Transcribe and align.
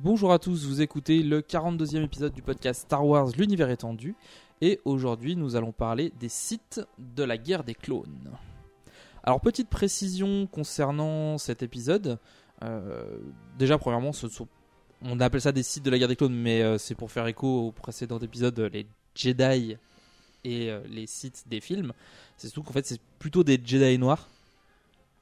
Bonjour 0.00 0.32
à 0.32 0.38
tous, 0.38 0.64
vous 0.64 0.80
écoutez 0.80 1.24
le 1.24 1.40
42e 1.40 2.04
épisode 2.04 2.32
du 2.32 2.40
podcast 2.40 2.82
Star 2.82 3.04
Wars 3.04 3.30
L'univers 3.36 3.68
étendu. 3.68 4.14
Et 4.60 4.78
aujourd'hui 4.84 5.34
nous 5.34 5.56
allons 5.56 5.72
parler 5.72 6.12
des 6.20 6.28
sites 6.28 6.80
de 6.98 7.24
la 7.24 7.36
guerre 7.36 7.64
des 7.64 7.74
clones. 7.74 8.30
Alors 9.24 9.40
petite 9.40 9.68
précision 9.68 10.46
concernant 10.46 11.36
cet 11.36 11.64
épisode, 11.64 12.20
euh, 12.62 13.18
déjà 13.58 13.76
premièrement 13.76 14.12
on 15.02 15.18
appelle 15.18 15.40
ça 15.40 15.50
des 15.50 15.64
sites 15.64 15.84
de 15.84 15.90
la 15.90 15.98
guerre 15.98 16.06
des 16.06 16.14
clones 16.14 16.32
mais 16.32 16.62
euh, 16.62 16.78
c'est 16.78 16.94
pour 16.94 17.10
faire 17.10 17.26
écho 17.26 17.66
au 17.66 17.72
précédent 17.72 18.20
épisode 18.20 18.60
les 18.72 18.86
Jedi 19.16 19.78
et 20.44 20.70
euh, 20.70 20.80
les 20.88 21.08
sites 21.08 21.42
des 21.48 21.60
films, 21.60 21.92
c'est 22.36 22.46
surtout 22.46 22.62
qu'en 22.62 22.72
fait 22.72 22.86
c'est 22.86 23.00
plutôt 23.18 23.42
des 23.42 23.60
Jedi 23.60 23.98
noirs 23.98 24.28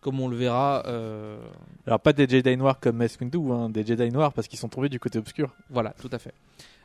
comme 0.07 0.21
on 0.21 0.29
le 0.29 0.37
verra 0.37 0.85
euh, 0.87 1.37
Alors 1.85 1.99
pas 1.99 2.13
des 2.13 2.29
Jedi 2.29 2.57
noirs 2.57 2.79
comme 2.79 2.99
Mace 2.99 3.19
Windu, 3.21 3.41
hein, 3.51 3.69
des 3.71 3.85
Jedi 3.85 4.09
noirs 4.13 4.33
parce 4.33 4.47
qu'ils 4.47 4.61
sont 4.61 4.69
tombés 4.69 4.89
du 4.89 5.01
côté 5.01 5.19
obscur. 5.19 5.53
Voilà, 5.69 5.97
tout 6.01 6.09
à 6.13 6.21
fait. 6.21 6.33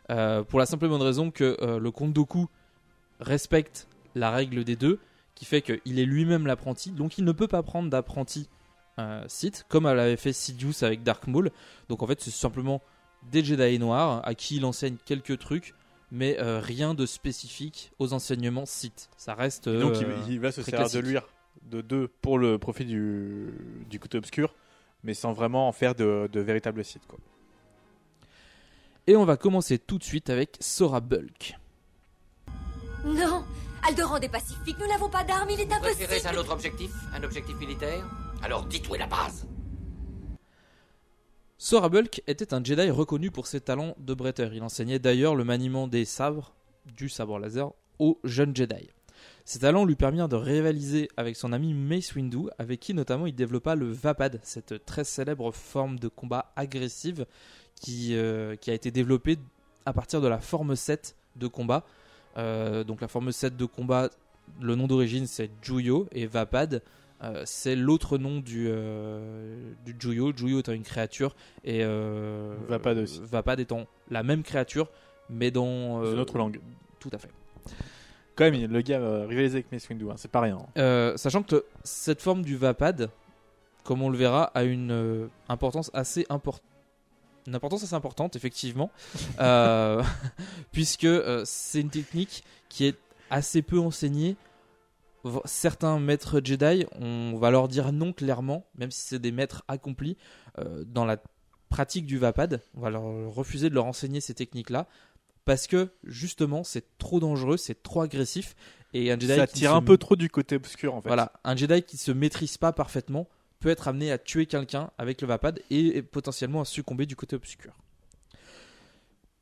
Euh, 0.09 0.41
pour 0.43 0.57
la 0.57 0.65
simple 0.65 0.85
et 0.85 0.87
bonne 0.87 1.03
raison 1.03 1.29
que 1.29 1.55
euh, 1.61 1.77
le 1.77 1.91
comte 1.91 2.13
Doku 2.13 2.47
respecte 3.19 3.87
la 4.15 4.31
règle 4.31 4.63
des 4.63 4.75
deux, 4.75 4.97
qui 5.35 5.45
fait 5.45 5.61
qu'il 5.61 5.99
est 5.99 6.05
lui-même 6.05 6.47
l'apprenti, 6.47 6.89
donc 6.89 7.19
il 7.19 7.23
ne 7.23 7.31
peut 7.31 7.47
pas 7.47 7.61
prendre 7.61 7.91
d'apprenti 7.91 8.49
euh, 8.97 9.23
Sith, 9.27 9.67
comme 9.69 9.85
elle 9.85 9.99
avait 9.99 10.17
fait 10.17 10.33
Sidious 10.33 10.83
avec 10.83 11.03
Dark 11.03 11.27
Maul. 11.27 11.51
Donc 11.89 12.01
en 12.01 12.07
fait, 12.07 12.19
c'est 12.21 12.31
simplement 12.31 12.81
des 13.31 13.43
Jedi 13.43 13.77
noirs 13.77 14.27
à 14.27 14.33
qui 14.33 14.55
il 14.55 14.65
enseigne 14.65 14.95
quelques 15.05 15.37
trucs, 15.37 15.75
mais 16.11 16.39
euh, 16.39 16.59
rien 16.59 16.95
de 16.95 17.05
spécifique 17.05 17.91
aux 17.99 18.13
enseignements 18.13 18.65
Sith. 18.65 19.11
Ça 19.15 19.35
reste. 19.35 19.69
Donc 19.69 19.93
il, 20.01 20.33
il 20.33 20.39
va 20.39 20.51
se 20.51 20.63
servir 20.63 20.89
de 20.89 21.07
lui 21.07 21.17
de 21.63 21.81
deux 21.81 22.07
pour 22.07 22.37
le 22.37 22.57
profit 22.57 22.85
du, 22.85 23.53
du 23.89 23.99
côté 23.99 24.17
obscur, 24.17 24.53
mais 25.03 25.13
sans 25.13 25.33
vraiment 25.33 25.67
en 25.67 25.71
faire 25.71 25.95
de, 25.95 26.29
de 26.31 26.39
véritables 26.39 26.83
sites. 26.83 27.05
Quoi. 27.07 27.19
Et 29.07 29.15
on 29.15 29.25
va 29.25 29.37
commencer 29.37 29.79
tout 29.79 29.97
de 29.97 30.03
suite 30.03 30.29
avec 30.29 30.57
Sora 30.59 31.01
Bulk. 31.01 31.57
Non 33.05 33.43
Alderan 33.87 34.17
est 34.17 34.29
pacifique, 34.29 34.77
nous 34.79 34.87
n'avons 34.87 35.09
pas 35.09 35.23
d'armes, 35.23 35.49
il 35.49 35.59
est 35.59 35.65
Préférez 35.65 36.17
un 36.17 36.19
impossible 36.19 36.37
autre 36.37 36.53
objectif 36.53 36.91
Un 37.15 37.23
objectif 37.23 37.57
militaire? 37.59 38.05
Alors 38.43 38.65
dites 38.65 38.87
où 38.87 38.93
est 38.93 38.99
la 38.99 39.07
base 39.07 39.47
Sora 41.57 41.89
Bulk 41.89 42.21
était 42.27 42.53
un 42.53 42.63
Jedi 42.63 42.89
reconnu 42.89 43.29
pour 43.31 43.45
ses 43.45 43.61
talents 43.61 43.95
de 43.99 44.13
bretteur. 44.15 44.53
Il 44.53 44.63
enseignait 44.63 44.97
d'ailleurs 44.97 45.35
le 45.35 45.43
maniement 45.43 45.87
des 45.87 46.05
sabres, 46.05 46.55
du 46.85 47.07
sabre 47.07 47.37
laser, 47.37 47.71
aux 47.99 48.19
jeunes 48.23 48.55
Jedi. 48.55 48.89
Ses 49.51 49.59
talents 49.59 49.83
lui 49.83 49.97
permirent 49.97 50.29
de 50.29 50.37
rivaliser 50.37 51.09
avec 51.17 51.35
son 51.35 51.51
ami 51.51 51.73
Mace 51.73 52.15
Windu, 52.15 52.47
avec 52.57 52.79
qui 52.79 52.93
notamment 52.93 53.27
il 53.27 53.35
développa 53.35 53.75
le 53.75 53.91
Vapad, 53.91 54.39
cette 54.43 54.85
très 54.85 55.03
célèbre 55.03 55.51
forme 55.51 55.99
de 55.99 56.07
combat 56.07 56.53
agressive 56.55 57.25
qui, 57.75 58.15
euh, 58.15 58.55
qui 58.55 58.71
a 58.71 58.73
été 58.73 58.91
développée 58.91 59.37
à 59.85 59.91
partir 59.91 60.21
de 60.21 60.29
la 60.29 60.39
forme 60.39 60.77
7 60.77 61.17
de 61.35 61.47
combat. 61.47 61.83
Euh, 62.37 62.85
donc 62.85 63.01
la 63.01 63.09
forme 63.09 63.33
7 63.33 63.57
de 63.57 63.65
combat, 63.65 64.09
le 64.61 64.75
nom 64.75 64.87
d'origine 64.87 65.27
c'est 65.27 65.51
Juyo 65.61 66.07
et 66.13 66.27
Vapad. 66.27 66.81
euh, 67.21 67.43
c'est 67.45 67.75
l'autre 67.75 68.17
nom 68.17 68.39
du, 68.39 68.69
du 69.83 69.95
Juyo. 69.99 70.31
Juyo 70.33 70.59
étant 70.59 70.71
une 70.71 70.83
créature 70.83 71.35
et 71.65 71.83
Vapad 72.69 72.99
aussi. 72.99 73.19
Vapad 73.21 73.59
étant 73.59 73.85
la 74.09 74.23
même 74.23 74.43
créature, 74.43 74.89
mais 75.29 75.51
dans 75.51 76.05
une 76.05 76.19
autre 76.19 76.37
langue. 76.37 76.61
Tout 77.01 77.09
à 77.11 77.17
fait. 77.17 77.27
Quand 78.41 78.49
même, 78.49 78.71
le 78.71 78.81
gars 78.81 78.99
euh, 78.99 79.27
rivalisé 79.27 79.57
avec 79.57 79.71
Mace 79.71 79.87
Windu, 79.87 80.09
hein, 80.09 80.15
c'est 80.17 80.31
pas 80.31 80.41
rien. 80.41 80.57
Euh, 80.79 81.15
sachant 81.15 81.43
que 81.43 81.63
cette 81.83 82.23
forme 82.23 82.41
du 82.41 82.57
Vapad, 82.57 83.11
comme 83.83 84.01
on 84.01 84.09
le 84.09 84.17
verra, 84.17 84.45
a 84.55 84.63
une 84.63 84.89
euh, 84.91 85.27
importance 85.47 85.91
assez 85.93 86.25
importante. 86.27 86.63
Une 87.45 87.53
importance 87.53 87.83
assez 87.83 87.93
importante, 87.93 88.35
effectivement, 88.35 88.89
euh, 89.41 90.01
puisque 90.71 91.07
c'est 91.45 91.81
une 91.81 91.91
technique 91.91 92.43
qui 92.67 92.87
est 92.87 92.97
assez 93.29 93.61
peu 93.61 93.77
enseignée. 93.77 94.37
Certains 95.45 95.99
maîtres 95.99 96.41
Jedi, 96.43 96.87
on 96.99 97.37
va 97.37 97.51
leur 97.51 97.67
dire 97.67 97.91
non 97.91 98.11
clairement, 98.11 98.65
même 98.75 98.89
si 98.89 99.01
c'est 99.01 99.19
des 99.19 99.31
maîtres 99.31 99.63
accomplis 99.67 100.17
dans 100.87 101.05
la 101.05 101.17
pratique 101.69 102.07
du 102.07 102.17
Vapad. 102.17 102.59
On 102.75 102.81
va 102.81 102.89
leur 102.89 103.03
refuser 103.03 103.69
de 103.69 103.75
leur 103.75 103.85
enseigner 103.85 104.19
ces 104.19 104.33
techniques-là 104.33 104.87
parce 105.45 105.67
que 105.67 105.89
justement 106.03 106.63
c'est 106.63 106.97
trop 106.97 107.19
dangereux, 107.19 107.57
c'est 107.57 107.81
trop 107.83 108.01
agressif 108.01 108.55
et 108.93 109.11
un 109.11 109.19
Jedi 109.19 109.35
Ça 109.35 109.47
tire 109.47 109.71
se- 109.71 109.75
un 109.75 109.81
peu 109.81 109.97
trop 109.97 110.15
du 110.15 110.29
côté 110.29 110.55
obscur 110.55 110.93
en 110.95 111.01
fait. 111.01 111.09
voilà, 111.09 111.31
un 111.43 111.55
Jedi 111.55 111.81
qui 111.83 111.97
se 111.97 112.11
maîtrise 112.11 112.57
pas 112.57 112.71
parfaitement 112.73 113.27
peut 113.59 113.69
être 113.69 113.87
amené 113.87 114.11
à 114.11 114.17
tuer 114.17 114.45
quelqu'un 114.47 114.89
avec 114.97 115.21
le 115.21 115.27
Vapad 115.27 115.61
et, 115.69 115.97
et 115.97 116.01
potentiellement 116.01 116.61
à 116.61 116.65
succomber 116.65 117.05
du 117.05 117.15
côté 117.15 117.35
obscur. 117.35 117.73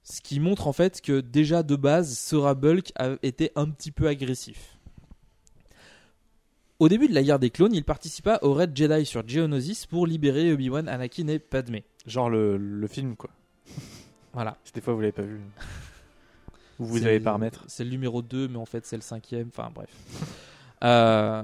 Ce 0.03 0.21
qui 0.21 0.39
montre 0.39 0.67
en 0.67 0.73
fait 0.73 1.01
que 1.01 1.19
déjà 1.21 1.61
de 1.63 1.75
base, 1.75 2.17
Sora 2.17 2.55
Bulk 2.55 2.91
a 2.95 3.15
été 3.21 3.51
un 3.55 3.69
petit 3.69 3.91
peu 3.91 4.07
agressif. 4.07 4.75
Au 6.79 6.88
début 6.88 7.07
de 7.09 7.13
la 7.13 7.21
guerre 7.23 7.39
des 7.39 7.49
clones, 7.49 7.73
il 7.73 7.83
participa 7.83 8.39
au 8.41 8.53
raid 8.53 8.75
Jedi 8.75 9.05
sur 9.05 9.27
Geonosis 9.27 9.85
pour 9.85 10.07
libérer 10.07 10.51
Obi-Wan, 10.53 10.88
Anakin 10.88 11.27
et 11.27 11.38
Padmé. 11.39 11.83
Genre 12.07 12.29
le, 12.29 12.55
le 12.57 12.88
film 12.88 13.15
quoi. 13.17 13.29
Voilà. 14.33 14.57
Si 14.63 14.71
des 14.73 14.81
fois 14.81 14.93
vous 14.93 15.01
l'avez 15.01 15.11
pas 15.11 15.21
vu. 15.23 15.41
Ou 16.79 16.85
vous 16.85 16.97
C'est- 17.00 17.06
avez 17.06 17.19
pas 17.19 17.34
remettre. 17.34 17.63
C'est 17.67 17.84
le 17.84 17.90
numéro 17.90 18.22
2, 18.22 18.47
mais 18.47 18.57
en 18.57 18.66
fait 18.66 18.85
c'est 18.85 18.95
le 18.95 19.01
cinquième. 19.01 19.50
Enfin 19.50 19.69
bref. 19.74 19.89
Euh, 20.81 21.44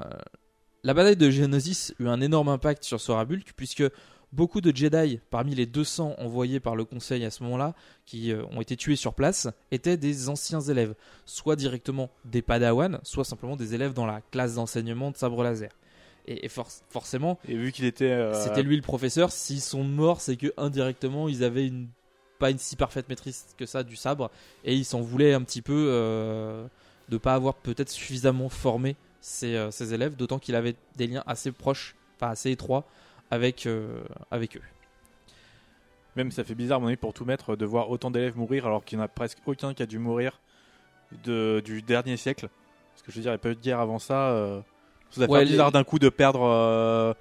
la 0.84 0.94
bataille 0.94 1.18
de 1.18 1.30
Geonosis 1.30 1.94
eut 2.00 2.08
un 2.08 2.22
énorme 2.22 2.48
impact 2.48 2.86
sur 2.86 3.02
Sora 3.02 3.26
Bulk, 3.26 3.52
puisque 3.58 3.84
beaucoup 4.32 4.62
de 4.62 4.74
Jedi, 4.74 5.20
parmi 5.30 5.56
les 5.56 5.66
200 5.66 6.16
envoyés 6.20 6.62
par 6.62 6.78
le 6.78 6.86
Conseil 6.86 7.26
à 7.26 7.32
ce 7.32 7.44
moment-là, 7.44 7.74
qui 8.06 8.32
euh, 8.32 8.44
ont 8.54 8.62
été 8.62 8.78
tués 8.78 8.96
sur 8.96 9.14
place, 9.14 9.50
étaient 9.72 9.98
des 9.98 10.30
anciens 10.30 10.62
élèves, 10.62 10.96
soit 11.26 11.58
directement 11.58 12.10
des 12.24 12.42
Padawan, 12.42 13.00
soit 13.04 13.26
simplement 13.26 13.58
des 13.58 13.76
élèves 13.76 13.94
dans 13.94 14.06
la 14.06 14.22
classe 14.32 14.56
d'enseignement 14.56 15.12
de 15.12 15.18
sabre 15.18 15.44
laser. 15.44 15.72
Et, 16.28 16.46
et 16.46 16.48
for- 16.48 16.70
forcément, 16.90 17.38
Et 17.48 17.56
vu 17.58 17.74
qu'il 17.74 17.84
était. 17.84 18.12
euh, 18.12 18.34
c'était 18.42 18.64
lui 18.64 18.78
le 18.78 18.82
professeur. 18.82 19.32
S'ils 19.34 19.60
sont 19.62 19.84
morts, 19.84 20.22
c'est 20.22 20.38
que 20.38 20.54
indirectement, 20.58 21.28
ils 21.28 21.44
avaient 21.44 21.68
une 21.68 21.90
pas 22.40 22.52
une 22.52 22.58
si 22.58 22.76
parfaite 22.76 23.08
maîtrise 23.10 23.46
que 23.58 23.66
ça 23.66 23.84
du 23.84 23.96
sabre, 23.96 24.30
et 24.64 24.76
ils 24.76 24.86
s'en 24.86 25.02
voulaient 25.02 25.34
un 25.34 25.42
petit 25.42 25.62
peu 25.62 25.88
euh, 25.90 26.66
de 27.10 27.18
pas 27.18 27.34
avoir 27.34 27.56
peut-être 27.56 27.90
suffisamment 27.90 28.50
formé 28.50 28.96
ses, 29.22 29.56
euh, 29.56 29.72
ses 29.72 29.94
élèves, 29.94 30.16
d'autant 30.16 30.40
qu'il 30.40 30.56
avait 30.56 30.76
des 30.96 31.08
liens 31.08 31.24
assez 31.28 31.52
proches, 31.52 31.96
enfin 32.18 32.32
assez 32.32 32.52
étroits 32.52 32.84
avec 33.32 33.66
euh, 33.66 34.04
avec 34.32 34.58
eux. 34.58 34.62
Même 36.16 36.32
ça 36.32 36.44
fait 36.44 36.56
bizarre, 36.56 36.78
à 36.78 36.80
mon 36.82 36.88
avis, 36.88 36.96
pour 36.96 37.14
tout 37.14 37.26
mettre, 37.26 37.56
de 37.56 37.66
voir 37.66 37.90
autant 37.90 38.10
d'élèves 38.10 38.38
mourir 38.38 38.66
alors 38.66 38.86
qu'il 38.86 38.98
n'y 38.98 39.02
en 39.02 39.06
a 39.06 39.10
presque 39.10 39.40
aucun 39.46 39.74
qui 39.74 39.84
a 39.84 39.86
dû 39.86 40.00
mourir 40.00 40.40
de, 41.26 41.62
du 41.66 41.82
dernier 41.82 42.16
siècle. 42.18 42.48
Parce 42.94 43.02
que 43.04 43.12
je 43.12 43.18
veux 43.18 43.22
dire, 43.22 43.32
il 43.32 43.34
n'y 43.34 43.36
a 43.36 43.40
pas 43.40 43.50
eu 43.50 43.56
de 43.56 43.60
guerre 43.62 43.80
avant 43.82 44.00
ça. 44.00 44.30
Euh, 44.30 44.62
ça 45.12 45.22
doit 45.26 45.30
Ouais, 45.34 45.40
faire 45.40 45.46
les- 45.46 45.52
bizarre 45.52 45.72
d'un 45.74 45.84
coup 45.84 46.00
de 46.00 46.08
perdre 46.10 46.42
euh, 46.44 47.14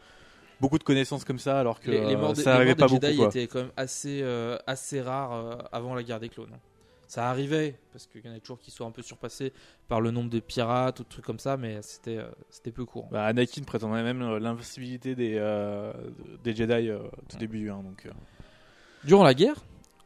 beaucoup 0.65 0.79
de 0.79 0.85
connaissances 0.85 1.25
comme 1.27 1.39
ça 1.39 1.61
alors 1.61 1.79
que 1.79 1.91
Les, 1.91 2.01
les 2.01 2.15
euh, 2.15 2.19
morts 2.19 2.33
des, 2.33 2.43
ça 2.43 2.53
les 2.53 2.57
arrivait 2.57 2.75
morts 2.75 2.89
pas 2.89 2.95
des 2.99 3.15
beaucoup. 3.15 3.29
Jedi 3.29 3.39
étaient 3.41 3.47
quand 3.53 3.59
même 3.61 3.73
assez, 3.77 4.21
euh, 4.23 4.57
assez 4.67 5.03
rares 5.03 5.35
euh, 5.35 5.57
avant 5.73 5.95
la 5.95 6.03
guerre 6.03 6.21
des 6.21 6.31
clones. 6.31 6.57
Ça 7.07 7.29
arrivait, 7.29 7.77
parce 7.93 8.07
qu'il 8.07 8.25
y 8.25 8.29
en 8.31 8.35
a 8.35 8.41
toujours 8.41 8.59
qui 8.59 8.71
sont 8.71 8.87
un 8.87 8.91
peu 8.91 9.03
surpassés 9.03 9.53
par 9.89 10.01
le 10.01 10.11
nombre 10.11 10.31
de 10.31 10.41
pirates 10.41 11.01
ou 11.01 11.03
de 11.05 11.09
trucs 11.11 11.25
comme 11.27 11.39
ça, 11.39 11.59
mais 11.59 11.83
c'était 11.83 12.17
euh, 12.17 12.31
c'était 12.49 12.71
peu 12.73 12.87
courant. 12.87 13.11
Bah, 13.13 13.27
Anakin 13.27 13.63
prétendait 13.63 14.03
même 14.03 14.39
l'invincibilité 14.39 15.15
des, 15.15 15.35
euh, 15.37 15.93
des 16.43 16.57
Jedi 16.57 16.91
tout 17.29 17.37
début. 17.37 17.69
hein, 17.69 17.83
donc. 17.85 18.09
Durant 19.05 19.23
la 19.23 19.35
guerre, 19.35 19.57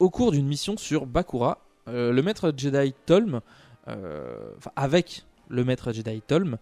au 0.00 0.10
cours 0.10 0.32
d'une 0.32 0.49
mission 0.49 0.76
sur 0.76 1.06
Bakura, 1.06 1.58
le 1.87 2.20
maître 2.20 2.52
Jedi 2.55 2.93
Tolm, 3.06 3.40
enfin 3.87 4.72
avec 4.75 5.22
le 5.49 5.64
maître 5.64 5.93
Jedi 5.93 6.20
Tolm, 6.20 6.58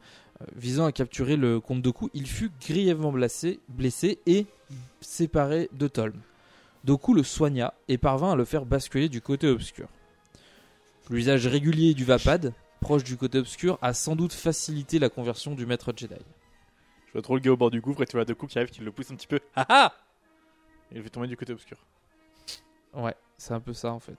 visant 0.55 0.87
à 0.87 0.93
capturer 0.93 1.37
le 1.37 1.61
comte 1.61 1.83
Doku, 1.83 2.11
il 2.15 2.27
fut 2.27 2.51
grièvement 2.61 3.13
blessé, 3.13 3.61
blessé 3.69 4.21
et 4.27 4.47
séparé 5.01 5.69
de 5.73 5.89
Tolm. 5.89 6.21
Doku 6.85 7.15
le 7.15 7.23
soigna 7.23 7.75
et 7.89 7.99
parvint 7.99 8.33
à 8.33 8.37
le 8.37 8.45
faire 8.45 8.65
basculer 8.65 9.09
du 9.09 9.21
côté 9.21 9.49
obscur. 9.49 9.89
L'usage 11.11 11.47
régulier 11.47 11.95
du 11.95 12.05
Vapad, 12.05 12.53
proche 12.81 13.05
du 13.05 13.17
côté 13.17 13.39
obscur, 13.39 13.79
a 13.83 13.95
sans 13.95 14.17
doute 14.17 14.33
facilité 14.33 14.99
la 14.99 15.09
conversion 15.09 15.55
du 15.55 15.67
maître 15.67 15.93
Jedi. 15.97 16.15
Je 17.07 17.13
vois 17.13 17.23
trop 17.23 17.35
le 17.35 17.41
gars 17.41 17.53
au 17.53 17.57
bord 17.57 17.71
du 17.71 17.81
gouffre 17.81 18.03
et 18.03 18.07
tu 18.07 18.17
vois 18.17 18.25
Doku 18.25 18.47
qui 18.47 18.59
arrive, 18.59 18.71
qui 18.71 18.81
le 18.81 18.93
pousse 18.93 19.11
un 19.11 19.17
petit 19.17 19.27
peu. 19.27 19.41
Ah 19.55 19.67
ah 19.69 19.93
il 20.93 21.03
fait 21.03 21.11
tomber 21.11 21.27
du 21.27 21.37
côté 21.37 21.53
obscur. 21.53 21.79
Ouais, 22.95 23.15
c'est 23.37 23.53
un 23.53 23.61
peu 23.61 23.73
ça 23.73 23.93
en 23.93 23.99
fait. 23.99 24.19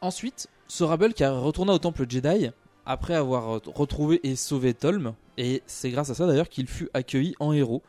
Ensuite, 0.00 0.48
Sorabel 0.68 1.14
qui 1.14 1.24
retourna 1.24 1.72
au 1.72 1.78
temple 1.78 2.06
Jedi 2.08 2.50
après 2.86 3.14
avoir 3.14 3.60
retrouvé 3.74 4.20
et 4.22 4.36
sauvé 4.36 4.74
Tolm, 4.74 5.14
et 5.38 5.62
c'est 5.66 5.90
grâce 5.90 6.10
à 6.10 6.14
ça 6.14 6.26
d'ailleurs 6.26 6.48
qu'il 6.48 6.66
fut 6.66 6.88
accueilli 6.94 7.34
en 7.40 7.52
héros, 7.52 7.82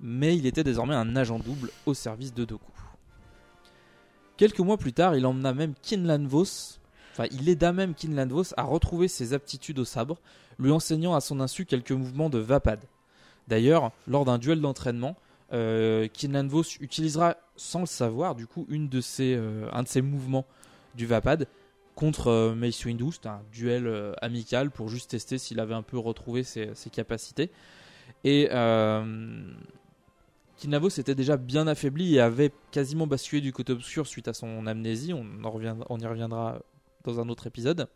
mais 0.00 0.36
il 0.36 0.46
était 0.46 0.64
désormais 0.64 0.94
un 0.94 1.16
agent 1.16 1.38
double 1.38 1.70
au 1.86 1.94
service 1.94 2.34
de 2.34 2.44
Doku. 2.44 2.70
Quelques 4.36 4.60
mois 4.60 4.76
plus 4.76 4.92
tard, 4.92 5.16
il 5.16 5.26
emmena 5.26 5.54
même 5.54 5.74
Kinlan 5.80 6.26
Vos, 6.26 6.78
enfin 7.12 7.26
il 7.30 7.48
aida 7.48 7.72
même 7.72 7.94
Kinlan 7.94 8.28
Vos 8.28 8.52
à 8.56 8.64
retrouver 8.64 9.08
ses 9.08 9.32
aptitudes 9.32 9.78
au 9.78 9.84
sabre, 9.84 10.18
lui 10.58 10.72
enseignant 10.72 11.14
à 11.14 11.20
son 11.20 11.40
insu 11.40 11.64
quelques 11.64 11.92
mouvements 11.92 12.30
de 12.30 12.38
Vapad. 12.38 12.80
D'ailleurs, 13.48 13.92
lors 14.06 14.24
d'un 14.24 14.38
duel 14.38 14.60
d'entraînement, 14.60 15.16
euh, 15.52 16.08
Kinlan 16.08 16.48
Vos 16.48 16.64
utilisera 16.80 17.36
sans 17.56 17.80
le 17.80 17.86
savoir 17.86 18.34
du 18.34 18.46
coup 18.46 18.66
euh, 18.70 19.68
un 19.72 19.82
de 19.82 19.88
ses 19.88 20.02
mouvements 20.02 20.46
du 20.96 21.06
Vapad 21.06 21.46
contre 21.94 22.28
euh, 22.28 22.54
Mace 22.54 22.84
Windu. 22.84 23.12
C'était 23.12 23.28
un 23.28 23.42
duel 23.52 23.86
euh, 23.86 24.12
amical 24.20 24.70
pour 24.70 24.88
juste 24.88 25.10
tester 25.10 25.38
s'il 25.38 25.60
avait 25.60 25.74
un 25.74 25.82
peu 25.82 25.98
retrouvé 25.98 26.42
ses, 26.42 26.72
capacités. 26.92 27.50
Et 28.24 28.48
euh, 28.52 29.52
Kinlan 30.56 30.80
Vos 30.80 30.88
était 30.88 31.14
déjà 31.14 31.36
bien 31.36 31.66
affaibli 31.66 32.16
et 32.16 32.20
avait 32.20 32.52
quasiment 32.70 33.06
basculé 33.06 33.40
du 33.40 33.52
côté 33.52 33.72
obscur 33.72 34.06
suite 34.06 34.28
à 34.28 34.34
son 34.34 34.66
amnésie. 34.66 35.12
On, 35.12 35.44
en 35.44 35.84
on 35.88 35.98
y 35.98 36.06
reviendra 36.06 36.60
dans 37.04 37.20
un 37.20 37.28
autre 37.28 37.46
épisode. 37.46 37.88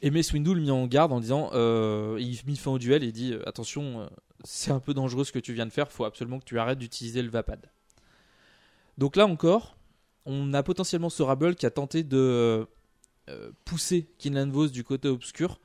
Et 0.00 0.10
Mace 0.10 0.32
Windu 0.32 0.54
le 0.54 0.60
mit 0.60 0.70
en 0.70 0.86
garde 0.86 1.12
en 1.12 1.18
disant, 1.18 1.50
il 1.52 2.40
mit 2.46 2.56
fin 2.56 2.70
au 2.70 2.78
duel 2.78 3.02
et 3.02 3.10
dit 3.10 3.34
attention, 3.46 4.08
c'est 4.44 4.70
un 4.70 4.78
peu 4.78 4.94
dangereux 4.94 5.24
ce 5.24 5.32
que 5.32 5.40
tu 5.40 5.52
viens 5.54 5.66
de 5.66 5.72
faire, 5.72 5.90
faut 5.90 6.04
absolument 6.04 6.38
que 6.38 6.44
tu 6.44 6.56
arrêtes 6.56 6.78
d'utiliser 6.78 7.20
le 7.20 7.30
Vapad. 7.30 7.68
Donc 8.96 9.16
là 9.16 9.26
encore, 9.26 9.77
on 10.28 10.52
a 10.52 10.62
potentiellement 10.62 11.08
ce 11.08 11.22
Rabble 11.22 11.56
qui 11.56 11.66
a 11.66 11.70
tenté 11.70 12.04
de 12.04 12.66
euh, 13.28 13.50
pousser 13.64 14.06
Kinlan 14.18 14.50
Vos 14.50 14.68
du 14.68 14.84
côté 14.84 15.08
obscur, 15.08 15.58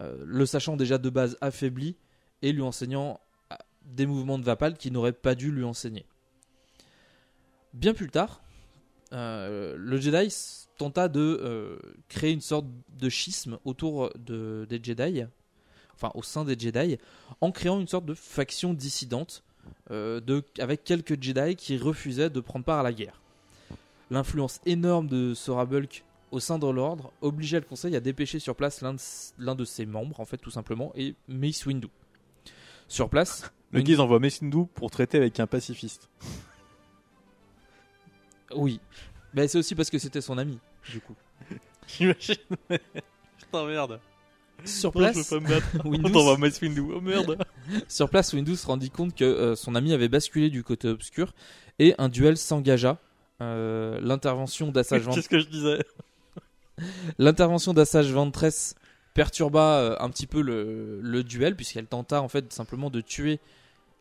euh, 0.00 0.16
le 0.24 0.46
sachant 0.46 0.76
déjà 0.76 0.98
de 0.98 1.10
base 1.10 1.36
affaibli 1.40 1.96
et 2.42 2.52
lui 2.52 2.62
enseignant 2.62 3.20
ah, 3.50 3.58
des 3.84 4.06
mouvements 4.06 4.38
de 4.38 4.44
Vapad 4.44 4.78
qu'il 4.78 4.92
n'aurait 4.94 5.12
pas 5.12 5.34
dû 5.34 5.52
lui 5.52 5.64
enseigner. 5.64 6.06
Bien 7.74 7.92
plus 7.92 8.08
tard, 8.08 8.40
euh, 9.12 9.76
le 9.76 9.98
Jedi 9.98 10.34
tenta 10.78 11.08
de 11.08 11.20
euh, 11.20 11.78
créer 12.08 12.32
une 12.32 12.40
sorte 12.40 12.66
de 12.98 13.08
schisme 13.10 13.58
autour 13.66 14.10
de, 14.18 14.66
des 14.68 14.80
Jedi, 14.82 15.24
enfin 15.94 16.10
au 16.14 16.22
sein 16.22 16.44
des 16.44 16.58
Jedi, 16.58 16.96
en 17.42 17.52
créant 17.52 17.80
une 17.80 17.88
sorte 17.88 18.06
de 18.06 18.14
faction 18.14 18.72
dissidente 18.72 19.42
euh, 19.90 20.20
de, 20.20 20.42
avec 20.58 20.84
quelques 20.84 21.22
Jedi 21.22 21.54
qui 21.56 21.76
refusaient 21.76 22.30
de 22.30 22.40
prendre 22.40 22.64
part 22.64 22.78
à 22.78 22.82
la 22.82 22.94
guerre. 22.94 23.20
L'influence 24.10 24.60
énorme 24.66 25.08
de 25.08 25.34
Sora 25.34 25.66
Bulk 25.66 26.04
au 26.30 26.40
sein 26.40 26.58
de 26.58 26.66
l'ordre 26.66 27.12
obligeait 27.22 27.60
le 27.60 27.64
Conseil 27.64 27.96
à 27.96 28.00
dépêcher 28.00 28.38
sur 28.38 28.54
place 28.54 28.82
l'un 28.82 29.54
de, 29.54 29.64
ses 29.64 29.86
membres, 29.86 30.20
en 30.20 30.24
fait 30.24 30.38
tout 30.38 30.50
simplement, 30.50 30.92
et 30.94 31.14
Mace 31.28 31.64
Windu. 31.66 31.88
Sur 32.88 33.08
place, 33.08 33.52
Le 33.72 33.82
guise 33.82 34.00
envoie 34.00 34.20
Messindu 34.20 34.66
pour 34.74 34.90
traiter 34.90 35.18
avec 35.18 35.40
un 35.40 35.46
pacifiste. 35.46 36.08
oui. 38.56 38.80
Mais 39.34 39.48
c'est 39.48 39.58
aussi 39.58 39.74
parce 39.74 39.90
que 39.90 39.98
c'était 39.98 40.20
son 40.20 40.38
ami, 40.38 40.58
du 40.90 41.00
coup. 41.00 41.16
J'imagine. 41.88 42.36
Putain, 43.38 43.66
merde. 43.66 44.00
Sur 44.64 44.96
Non, 44.96 45.08
je 45.08 45.12
place, 45.12 45.28
peux 45.28 45.40
pas 45.40 45.44
me 45.44 45.48
battre. 45.48 45.86
Windu 45.86 46.06
On 46.06 46.10
t'envoie 46.10 46.38
Mace 46.38 46.60
Windu. 46.60 46.80
Oh 46.94 47.00
merde. 47.00 47.38
Sur 47.88 48.08
place, 48.08 48.32
Windu 48.32 48.56
se 48.56 48.66
rendit 48.66 48.90
compte 48.90 49.14
que 49.14 49.24
euh, 49.24 49.56
son 49.56 49.74
ami 49.74 49.92
avait 49.92 50.08
basculé 50.08 50.48
du 50.48 50.62
côté 50.62 50.88
obscur 50.88 51.34
et 51.78 51.94
un 51.98 52.08
duel 52.08 52.36
s'engagea. 52.36 52.98
Euh, 53.42 54.00
L'intervention 54.00 54.70
d'Assage 54.70 55.02
Vent- 55.02 55.14
Qu'est-ce 55.14 55.28
que 55.28 55.38
je 55.38 55.46
disais? 55.48 55.78
L'intervention 57.18 57.72
d'Assage 57.72 58.10
Ventress 58.12 58.74
perturba 59.14 59.78
euh, 59.80 59.96
un 59.98 60.10
petit 60.10 60.26
peu 60.26 60.42
le, 60.42 61.00
le 61.02 61.24
duel 61.24 61.56
puisqu'elle 61.56 61.86
tenta 61.86 62.20
en 62.20 62.28
fait 62.28 62.52
simplement 62.52 62.90
de 62.90 63.00
tuer 63.00 63.40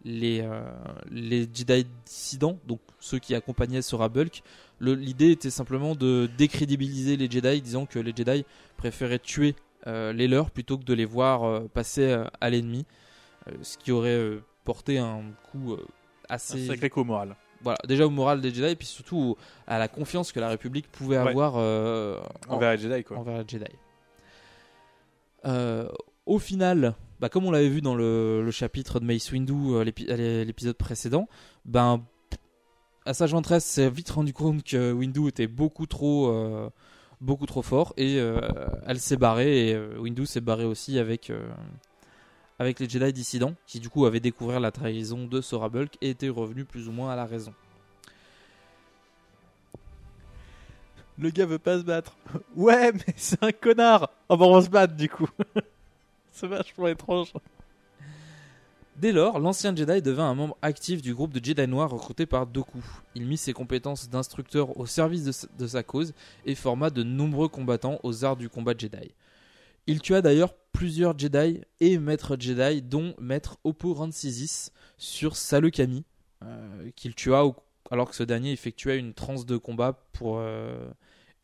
les, 0.04 0.42
euh, 0.42 0.62
les 1.10 1.48
Jedi 1.54 1.88
dissidents, 2.06 2.60
donc 2.68 2.80
ceux 3.00 3.18
qui 3.20 3.34
accompagnaient 3.34 3.82
Sora 3.82 4.10
Bulk. 4.10 4.44
L'idée 4.82 5.32
était 5.32 5.50
simplement 5.50 5.96
de 5.96 6.30
décrédibiliser 6.38 7.16
les 7.16 7.32
Jedi, 7.32 7.62
disant 7.62 7.86
que 7.86 7.98
les 7.98 8.14
Jedi 8.16 8.46
préféraient 8.78 9.20
tuer 9.20 9.56
les 9.88 10.28
leurs 10.28 10.50
plutôt 10.50 10.78
que 10.80 10.84
de 10.84 10.94
les 10.96 11.06
voir 11.06 11.62
passer 11.70 12.18
à 12.42 12.50
l'ennemi, 12.50 12.86
ce 13.62 13.78
qui 13.78 13.92
aurait 13.92 14.20
porté 14.66 14.98
un 14.98 15.22
coup 15.52 15.74
Un 15.76 15.78
assez 16.36 16.68
sacré 16.68 16.90
coup 16.90 17.04
moral. 17.04 17.36
Voilà, 17.62 17.78
déjà 17.88 18.06
au 18.06 18.10
moral 18.10 18.42
des 18.42 18.54
Jedi 18.54 18.68
et 18.72 18.76
puis 18.76 18.88
surtout 18.88 19.36
à 19.68 19.80
la 19.80 19.88
confiance 19.88 20.32
que 20.32 20.40
la 20.40 20.50
République 20.50 20.92
pouvait 20.92 21.18
Ouais. 21.20 21.30
avoir 21.30 21.54
euh, 21.58 22.20
en- 22.50 22.56
Envers 22.56 22.72
les 22.74 22.78
Jedi, 22.78 23.04
quoi. 23.04 23.18
envers 23.18 23.38
les 23.40 23.46
Jedi. 23.48 23.66
Euh, 25.46 25.88
au 26.26 26.40
final, 26.40 26.96
bah, 27.20 27.30
comme 27.30 27.46
on 27.46 27.52
l'avait 27.52 27.70
vu 27.70 27.82
dans 27.82 27.96
le, 27.96 28.44
le 28.44 28.52
chapitre 28.52 29.00
de 29.00 29.06
Mace 29.06 29.32
Windu, 29.32 29.54
euh, 29.74 29.84
l'épi- 29.84 30.06
l'épisode 30.06 30.76
précédent, 30.76 31.28
ben 31.66 32.04
Assage 33.06 33.32
Ventress 33.34 33.64
s'est 33.64 33.90
vite 33.90 34.10
rendu 34.10 34.34
compte 34.34 34.64
que 34.64 34.92
Windu 34.92 35.28
était 35.28 35.46
beaucoup 35.48 35.86
trop, 35.86 36.30
euh, 36.30 36.70
beaucoup 37.22 37.46
trop 37.46 37.62
fort 37.62 37.94
et 37.98 38.16
elle 38.88 39.00
s'est 39.00 39.18
barrée 39.18 39.70
et 39.70 39.78
Windu 40.00 40.26
s'est 40.26 40.42
barré 40.42 40.66
aussi 40.66 40.98
avec, 40.98 41.32
avec 42.60 42.80
les 42.80 42.90
Jedi 42.90 43.12
dissidents 43.14 43.56
qui 43.68 43.80
du 43.80 43.90
coup 43.90 44.06
avaient 44.06 44.20
découvert 44.20 44.60
la 44.60 44.72
trahison 44.72 45.28
de 45.28 45.42
Sora 45.42 45.70
Bulk 45.70 45.98
et 46.02 46.10
étaient 46.10 46.30
revenus 46.30 46.66
plus 46.66 46.88
ou 46.88 46.92
moins 46.92 47.12
à 47.12 47.16
la 47.16 47.26
raison. 47.26 47.54
Le 51.18 51.30
gars 51.30 51.46
veut 51.46 51.60
pas 51.60 51.80
se 51.80 51.84
battre. 51.84 52.18
Ouais, 52.56 52.92
mais 52.92 53.14
c'est 53.16 53.42
un 53.44 53.52
connard. 53.52 54.10
Oh 54.30 54.38
bah 54.38 54.46
on 54.46 54.56
va 54.56 54.62
se 54.62 54.70
battre 54.70 54.96
du 54.96 55.10
coup. 55.10 55.30
c'est 56.32 56.48
vachement 56.48 56.88
étrange. 56.88 57.32
Dès 58.98 59.12
lors, 59.12 59.40
l'ancien 59.40 59.76
Jedi 59.76 60.02
devint 60.02 60.30
un 60.30 60.36
membre 60.36 60.58
actif 60.62 61.02
du 61.02 61.14
groupe 61.14 61.34
de 61.34 61.44
Jedi 61.44 61.68
Noirs 61.68 61.90
recruté 61.90 62.26
par 62.26 62.48
Doku. 62.48 62.82
Il 63.14 63.26
mit 63.26 63.38
ses 63.38 63.52
compétences 63.52 64.10
d'instructeur 64.10 64.78
au 64.78 64.86
service 64.86 65.26
de 65.26 65.34
sa, 65.34 65.48
de 65.58 65.68
sa 65.68 65.84
cause 65.84 66.14
et 66.46 66.56
forma 66.56 66.90
de 66.90 67.04
nombreux 67.04 67.50
combattants 67.50 68.00
aux 68.04 68.24
arts 68.24 68.38
du 68.38 68.48
combat 68.48 68.74
Jedi. 68.78 69.12
Il 69.88 70.02
tua 70.02 70.22
d'ailleurs 70.22 70.54
plusieurs 70.72 71.18
Jedi 71.18 71.62
et 71.80 71.98
maîtres 72.00 72.36
Jedi, 72.40 72.82
dont 72.82 73.16
maître 73.20 73.58
Oppo 73.64 73.94
Rancisis 73.94 74.72
sur 74.98 75.36
Salukami, 75.36 76.04
euh, 76.44 76.90
qu'il 76.96 77.16
tua 77.16 77.46
au- 77.46 77.56
alors 77.92 78.10
que 78.10 78.16
ce 78.16 78.24
dernier 78.24 78.52
effectuait 78.52 78.98
une 78.98 79.14
transe 79.14 79.46
de 79.46 79.58
combat 79.58 79.94
pour 80.14 80.38
euh, 80.40 80.90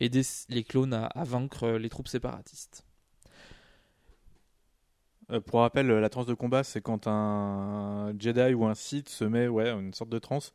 aider 0.00 0.22
les 0.48 0.64
clones 0.64 0.92
à- 0.92 1.06
à 1.06 1.24
vaincre 1.24 1.68
les 1.68 1.88
troupes 1.88 2.08
séparatistes. 2.08 2.84
Euh, 5.30 5.40
pour 5.40 5.60
rappel, 5.60 5.86
la 5.86 6.08
transe 6.08 6.26
de 6.26 6.34
combat, 6.34 6.64
c'est 6.64 6.80
quand 6.82 7.06
un 7.06 8.12
Jedi 8.18 8.54
ou 8.54 8.66
un 8.66 8.74
Sith 8.74 9.08
se 9.08 9.24
met 9.24 9.46
ouais, 9.48 9.70
une 9.70 9.94
sorte 9.94 10.10
de 10.10 10.18
transe 10.18 10.52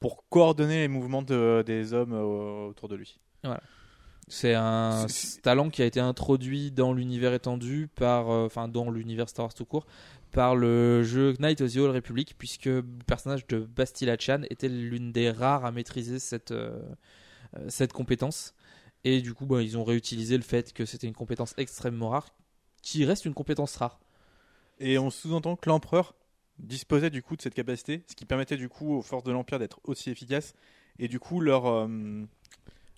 pour 0.00 0.28
coordonner 0.28 0.80
les 0.80 0.88
mouvements 0.88 1.22
de- 1.22 1.62
des 1.64 1.92
hommes 1.92 2.12
euh, 2.12 2.68
autour 2.68 2.88
de 2.88 2.96
lui. 2.96 3.20
C'est 4.28 4.54
un 4.54 5.06
talent 5.42 5.70
qui 5.70 5.82
a 5.82 5.86
été 5.86 6.00
introduit 6.00 6.70
dans 6.70 6.92
l'univers 6.92 7.32
étendu 7.32 7.88
par, 7.94 8.30
euh, 8.30 8.46
enfin 8.46 8.68
dans 8.68 8.90
l'univers 8.90 9.28
Star 9.28 9.46
Wars 9.46 9.54
tout 9.54 9.64
court, 9.64 9.86
par 10.32 10.54
le 10.54 11.02
jeu 11.02 11.34
Knight 11.38 11.60
of 11.60 11.72
the 11.72 11.76
Old 11.78 11.94
Republic, 11.94 12.34
puisque 12.36 12.66
le 12.66 12.84
personnage 13.06 13.46
de 13.46 13.60
Bastila 13.60 14.16
Chan 14.18 14.42
était 14.50 14.68
l'une 14.68 15.12
des 15.12 15.30
rares 15.30 15.64
à 15.64 15.72
maîtriser 15.72 16.18
cette 16.18 16.50
euh, 16.50 16.78
euh, 17.56 17.64
cette 17.68 17.92
compétence. 17.92 18.54
Et 19.04 19.22
du 19.22 19.32
coup, 19.32 19.46
bah, 19.46 19.62
ils 19.62 19.78
ont 19.78 19.84
réutilisé 19.84 20.36
le 20.36 20.42
fait 20.42 20.72
que 20.72 20.84
c'était 20.84 21.06
une 21.06 21.14
compétence 21.14 21.54
extrêmement 21.56 22.10
rare, 22.10 22.28
qui 22.82 23.04
reste 23.04 23.24
une 23.24 23.34
compétence 23.34 23.76
rare. 23.76 24.00
Et 24.78 24.98
on 24.98 25.10
sous-entend 25.10 25.56
que 25.56 25.68
l'empereur 25.68 26.14
disposait 26.58 27.10
du 27.10 27.22
coup 27.22 27.36
de 27.36 27.42
cette 27.42 27.54
capacité, 27.54 28.04
ce 28.08 28.16
qui 28.16 28.24
permettait 28.24 28.56
du 28.56 28.68
coup 28.68 28.94
aux 28.94 29.02
forces 29.02 29.24
de 29.24 29.32
l'Empire 29.32 29.58
d'être 29.58 29.80
aussi 29.84 30.10
efficaces, 30.10 30.54
et 30.98 31.08
du 31.08 31.20
coup 31.20 31.40
leur, 31.40 31.66
euh, 31.66 32.24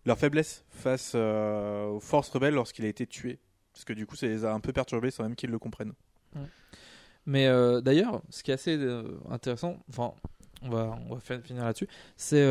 leur 0.05 0.19
faiblesse 0.19 0.65
face 0.71 1.13
euh, 1.15 1.87
aux 1.87 2.01
forces 2.01 2.31
rebelles 2.31 2.55
lorsqu'il 2.55 2.85
a 2.85 2.89
été 2.89 3.07
tué. 3.07 3.39
Parce 3.73 3.85
que 3.85 3.93
du 3.93 4.07
coup 4.07 4.17
ça 4.17 4.27
les 4.27 4.45
a 4.45 4.53
un 4.53 4.61
peu 4.61 4.73
perturbés 4.73 5.11
sans 5.11 5.23
même 5.23 5.37
qu'ils 5.37 5.51
le 5.51 5.59
comprennent. 5.59 5.95
Mais 7.27 7.47
euh, 7.47 7.81
d'ailleurs, 7.81 8.23
ce 8.31 8.43
qui 8.43 8.51
est 8.51 8.55
assez 8.55 8.77
euh, 8.77 9.19
intéressant, 9.29 9.79
enfin, 9.89 10.15
on 10.63 10.71
va, 10.71 10.99
on 11.09 11.15
va 11.15 11.21
finir 11.21 11.65
là-dessus, 11.65 11.89
c'est 12.17 12.47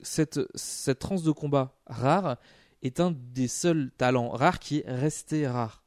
cette, 0.00 0.40
cette 0.54 0.98
transe 0.98 1.22
de 1.22 1.30
combat 1.30 1.74
rare 1.86 2.38
est 2.82 3.00
un 3.00 3.10
des 3.10 3.48
seuls 3.48 3.90
talents 3.98 4.30
rares 4.30 4.58
qui 4.58 4.78
est 4.78 4.90
resté 4.90 5.46
rare. 5.46 5.84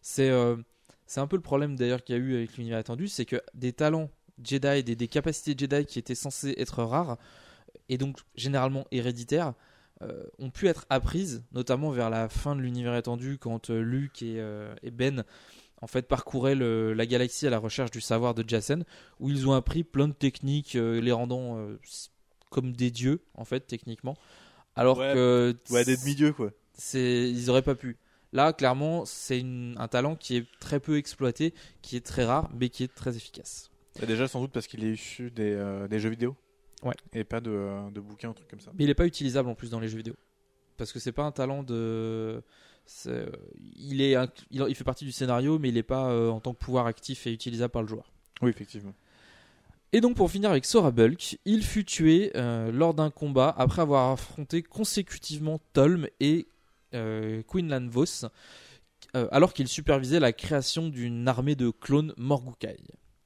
C'est 0.00 0.30
c'est 1.06 1.20
un 1.20 1.26
peu 1.26 1.36
le 1.36 1.42
problème 1.42 1.74
d'ailleurs 1.74 2.04
qu'il 2.04 2.16
y 2.16 2.18
a 2.18 2.22
eu 2.22 2.34
avec 2.36 2.56
l'univers 2.56 2.78
étendu, 2.78 3.08
c'est 3.08 3.24
que 3.24 3.40
des 3.54 3.72
talents 3.72 4.10
Jedi, 4.42 4.84
des, 4.84 4.94
des 4.94 5.08
capacités 5.08 5.54
Jedi 5.56 5.86
qui 5.86 5.98
étaient 5.98 6.14
censées 6.14 6.54
être 6.58 6.82
rares, 6.82 7.16
et 7.88 7.98
donc 7.98 8.18
généralement 8.34 8.86
héréditaires, 8.90 9.54
euh, 10.02 10.22
ont 10.38 10.50
pu 10.50 10.68
être 10.68 10.86
apprises, 10.90 11.42
notamment 11.52 11.90
vers 11.90 12.08
la 12.10 12.28
fin 12.28 12.54
de 12.54 12.60
l'univers 12.60 12.94
étendu, 12.96 13.38
quand 13.38 13.70
euh, 13.70 13.80
Luke 13.80 14.22
et, 14.22 14.36
euh, 14.38 14.74
et 14.82 14.90
Ben 14.90 15.24
en 15.80 15.86
fait 15.86 16.02
parcouraient 16.08 16.54
le- 16.54 16.92
la 16.92 17.06
galaxie 17.06 17.46
à 17.46 17.50
la 17.50 17.58
recherche 17.58 17.90
du 17.90 18.00
savoir 18.00 18.34
de 18.34 18.44
Jacen, 18.48 18.84
où 19.20 19.28
ils 19.30 19.48
ont 19.48 19.52
appris 19.54 19.84
plein 19.84 20.08
de 20.08 20.12
techniques, 20.12 20.76
euh, 20.76 21.00
les 21.00 21.12
rendant 21.12 21.58
euh, 21.58 21.78
comme 22.50 22.72
des 22.72 22.90
dieux 22.90 23.20
en 23.34 23.44
fait 23.44 23.60
techniquement, 23.66 24.16
alors 24.76 24.98
Ouais, 24.98 25.12
que 25.14 25.56
Ouais, 25.70 25.84
des 25.84 25.96
demi-dieux 25.96 26.32
quoi. 26.32 26.50
c'est 26.74 27.28
ils 27.30 27.50
auraient 27.50 27.62
pas 27.62 27.74
pu. 27.74 27.96
Là, 28.32 28.52
clairement, 28.52 29.04
c'est 29.06 29.42
un 29.76 29.88
talent 29.88 30.14
qui 30.14 30.36
est 30.36 30.46
très 30.60 30.80
peu 30.80 30.98
exploité, 30.98 31.54
qui 31.80 31.96
est 31.96 32.04
très 32.04 32.24
rare, 32.26 32.50
mais 32.54 32.68
qui 32.68 32.84
est 32.84 32.94
très 32.94 33.16
efficace. 33.16 33.70
Bah, 33.98 34.06
déjà 34.06 34.28
sans 34.28 34.40
doute 34.42 34.52
parce 34.52 34.66
qu'il 34.66 34.84
est 34.84 34.92
issu 34.92 35.30
des, 35.30 35.52
euh, 35.54 35.88
des 35.88 35.98
jeux 35.98 36.10
vidéo. 36.10 36.36
Ouais. 36.82 36.94
Et 37.12 37.24
pas 37.24 37.40
de, 37.40 37.50
euh, 37.50 37.90
de 37.90 38.00
bouquins, 38.00 38.30
un 38.30 38.34
truc 38.34 38.48
comme 38.48 38.60
ça. 38.60 38.70
Mais 38.74 38.84
il 38.84 38.86
n'est 38.86 38.94
pas 38.94 39.06
utilisable 39.06 39.48
en 39.48 39.54
plus 39.54 39.70
dans 39.70 39.80
les 39.80 39.88
jeux 39.88 39.96
vidéo. 39.96 40.14
Parce 40.76 40.92
que 40.92 41.00
c'est 41.00 41.12
pas 41.12 41.24
un 41.24 41.32
talent 41.32 41.62
de. 41.64 42.42
euh, 43.06 43.26
Il, 43.76 44.00
est, 44.00 44.14
un- 44.14 44.28
il, 44.50 44.64
il 44.68 44.74
fait 44.74 44.84
partie 44.84 45.04
du 45.04 45.12
scénario, 45.12 45.58
mais 45.58 45.68
il 45.70 45.74
n'est 45.74 45.82
pas 45.82 46.10
euh, 46.10 46.30
en 46.30 46.40
tant 46.40 46.54
que 46.54 46.58
pouvoir 46.58 46.86
actif 46.86 47.26
et 47.26 47.32
utilisable 47.32 47.72
par 47.72 47.82
le 47.82 47.88
joueur. 47.88 48.12
Oui, 48.42 48.50
effectivement. 48.50 48.94
Et 49.92 50.00
donc 50.02 50.16
pour 50.16 50.30
finir 50.30 50.50
avec 50.50 50.66
Sora 50.66 50.90
Bulk, 50.90 51.38
il 51.46 51.64
fut 51.64 51.84
tué 51.84 52.30
euh, 52.36 52.70
lors 52.70 52.92
d'un 52.94 53.10
combat 53.10 53.54
après 53.56 53.82
avoir 53.82 54.10
affronté 54.12 54.62
consécutivement 54.62 55.60
Tolm 55.72 56.06
et 56.20 56.46
euh, 56.94 57.42
Quinlan 57.50 57.88
Vos, 57.88 58.26
euh, 59.16 59.26
alors 59.32 59.54
qu'il 59.54 59.66
supervisait 59.66 60.20
la 60.20 60.34
création 60.34 60.88
d'une 60.90 61.26
armée 61.26 61.54
de 61.54 61.70
clones 61.70 62.12
Morgukai. 62.18 62.76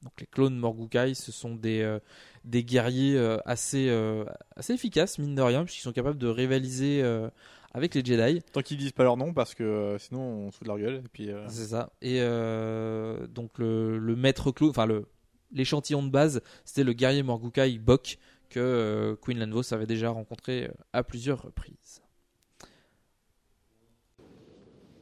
Donc 0.03 0.13
les 0.21 0.27
clones 0.27 0.57
Morgukai, 0.57 1.15
ce 1.15 1.33
sont 1.33 1.57
des, 1.57 1.99
des 2.45 2.65
guerriers 2.65 3.17
euh, 3.17 3.39
assez, 3.45 3.89
euh, 3.89 4.25
assez 4.57 4.73
efficaces, 4.75 5.19
mine 5.19 5.35
de 5.35 5.43
rien, 5.43 5.65
puisqu'ils 5.65 5.83
sont 5.83 5.93
capables 5.93 6.19
de 6.19 6.29
rivaliser 6.29 7.03
euh, 7.03 7.29
avec 7.73 7.95
les 7.95 8.05
Jedi. 8.05 8.43
Tant 8.53 8.63
qu'ils 8.63 8.79
disent 8.79 8.93
pas 8.93 9.05
leur 9.05 9.17
nom 9.17 9.33
parce 9.33 9.55
que 9.55 9.63
euh, 9.63 9.99
sinon 9.99 10.21
on 10.21 10.51
se 10.51 10.59
fout 10.59 10.65
de 10.65 10.69
leur 10.69 10.79
gueule. 10.79 10.97
Et 10.97 11.09
puis, 11.13 11.31
euh, 11.31 11.47
C'est 11.49 11.67
ça. 11.67 11.91
Et 12.03 12.19
euh, 12.21 13.27
donc 13.27 13.59
le, 13.59 13.99
le 13.99 14.17
maître 14.17 14.51
clone, 14.51 14.71
enfin 14.71 14.87
le 14.87 15.07
l'échantillon 15.55 16.03
de 16.03 16.09
base, 16.11 16.41
c'était 16.65 16.83
le 16.83 16.95
guerrier 16.95 17.23
Morgukai 17.23 17.79
Bok 17.79 18.19
que 18.49 18.59
euh, 18.59 19.17
Queen 19.17 19.39
Lanvos 19.39 19.73
avait 19.75 19.87
déjà 19.87 20.11
rencontré 20.11 20.71
à 20.93 21.03
plusieurs 21.03 21.43
reprises. 21.43 22.03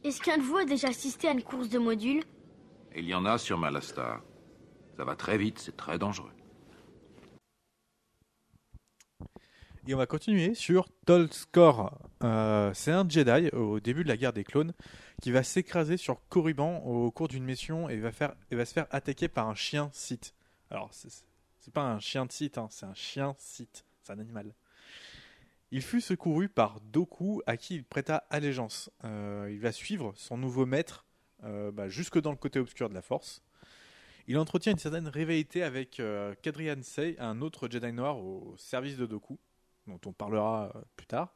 Est-ce 0.03 0.19
qu'un 0.21 0.37
de 0.37 0.43
vous 0.43 0.57
a 0.57 0.65
déjà 0.65 0.89
assisté 0.89 1.27
à 1.27 1.31
une 1.31 1.43
course 1.43 1.69
de 1.69 1.77
modules? 1.79 2.23
Il 2.95 3.05
y 3.05 3.13
en 3.13 3.23
a 3.25 3.37
sur 3.37 3.57
Malastar. 3.57 4.21
Ça 4.97 5.05
va 5.05 5.15
très 5.15 5.37
vite, 5.37 5.59
c'est 5.59 5.77
très 5.77 5.97
dangereux. 5.97 6.31
Et 9.87 9.95
on 9.95 9.97
va 9.97 10.05
continuer 10.05 10.53
sur 10.53 10.87
Tolskor. 11.07 11.97
Euh, 12.23 12.71
c'est 12.73 12.91
un 12.91 13.07
Jedi 13.07 13.49
au 13.53 13.79
début 13.79 14.03
de 14.03 14.09
la 14.09 14.15
guerre 14.15 14.31
des 14.31 14.43
clones 14.43 14.73
qui 15.23 15.31
va 15.31 15.41
s'écraser 15.41 15.97
sur 15.97 16.19
Korriban 16.29 16.77
au 16.85 17.09
cours 17.09 17.27
d'une 17.27 17.43
mission 17.43 17.89
et 17.89 17.97
va, 17.97 18.11
se 18.11 18.73
faire 18.73 18.85
attaquer 18.91 19.27
par 19.27 19.49
un 19.49 19.55
chien 19.55 19.89
Sith. 19.91 20.35
Alors, 20.69 20.89
c'est 20.91 21.09
c'est 21.59 21.73
pas 21.73 21.83
un 21.83 21.99
chien 21.99 22.25
de 22.25 22.31
Sith, 22.31 22.57
hein, 22.57 22.67
c'est 22.71 22.85
un 22.87 22.93
chien 22.93 23.35
Sith. 23.37 23.85
C'est 24.03 24.13
un 24.13 24.19
animal. 24.19 24.53
Il 25.71 25.81
fut 25.81 26.01
secouru 26.01 26.49
par 26.49 26.79
Doku 26.81 27.41
à 27.45 27.55
qui 27.55 27.75
il 27.75 27.83
prêta 27.83 28.17
allégeance. 28.29 28.91
Euh, 29.03 29.47
il 29.51 29.59
va 29.59 29.71
suivre 29.71 30.13
son 30.15 30.37
nouveau 30.37 30.65
maître 30.65 31.05
euh, 31.43 31.71
bah, 31.71 31.87
jusque 31.87 32.19
dans 32.19 32.31
le 32.31 32.37
côté 32.37 32.59
obscur 32.59 32.89
de 32.89 32.93
la 32.93 33.01
Force. 33.01 33.43
Il 34.27 34.37
entretient 34.37 34.71
une 34.71 34.79
certaine 34.79 35.07
rivalité 35.07 35.63
avec 35.63 35.99
euh, 35.99 36.35
Kadrian 36.41 36.81
Sei, 36.81 37.15
un 37.19 37.41
autre 37.41 37.67
Jedi 37.69 37.93
noir 37.93 38.17
au 38.17 38.55
service 38.57 38.97
de 38.97 39.05
Doku 39.05 39.39
dont 39.87 39.99
on 40.05 40.13
parlera 40.13 40.71
euh, 40.75 40.81
plus 40.95 41.07
tard. 41.07 41.35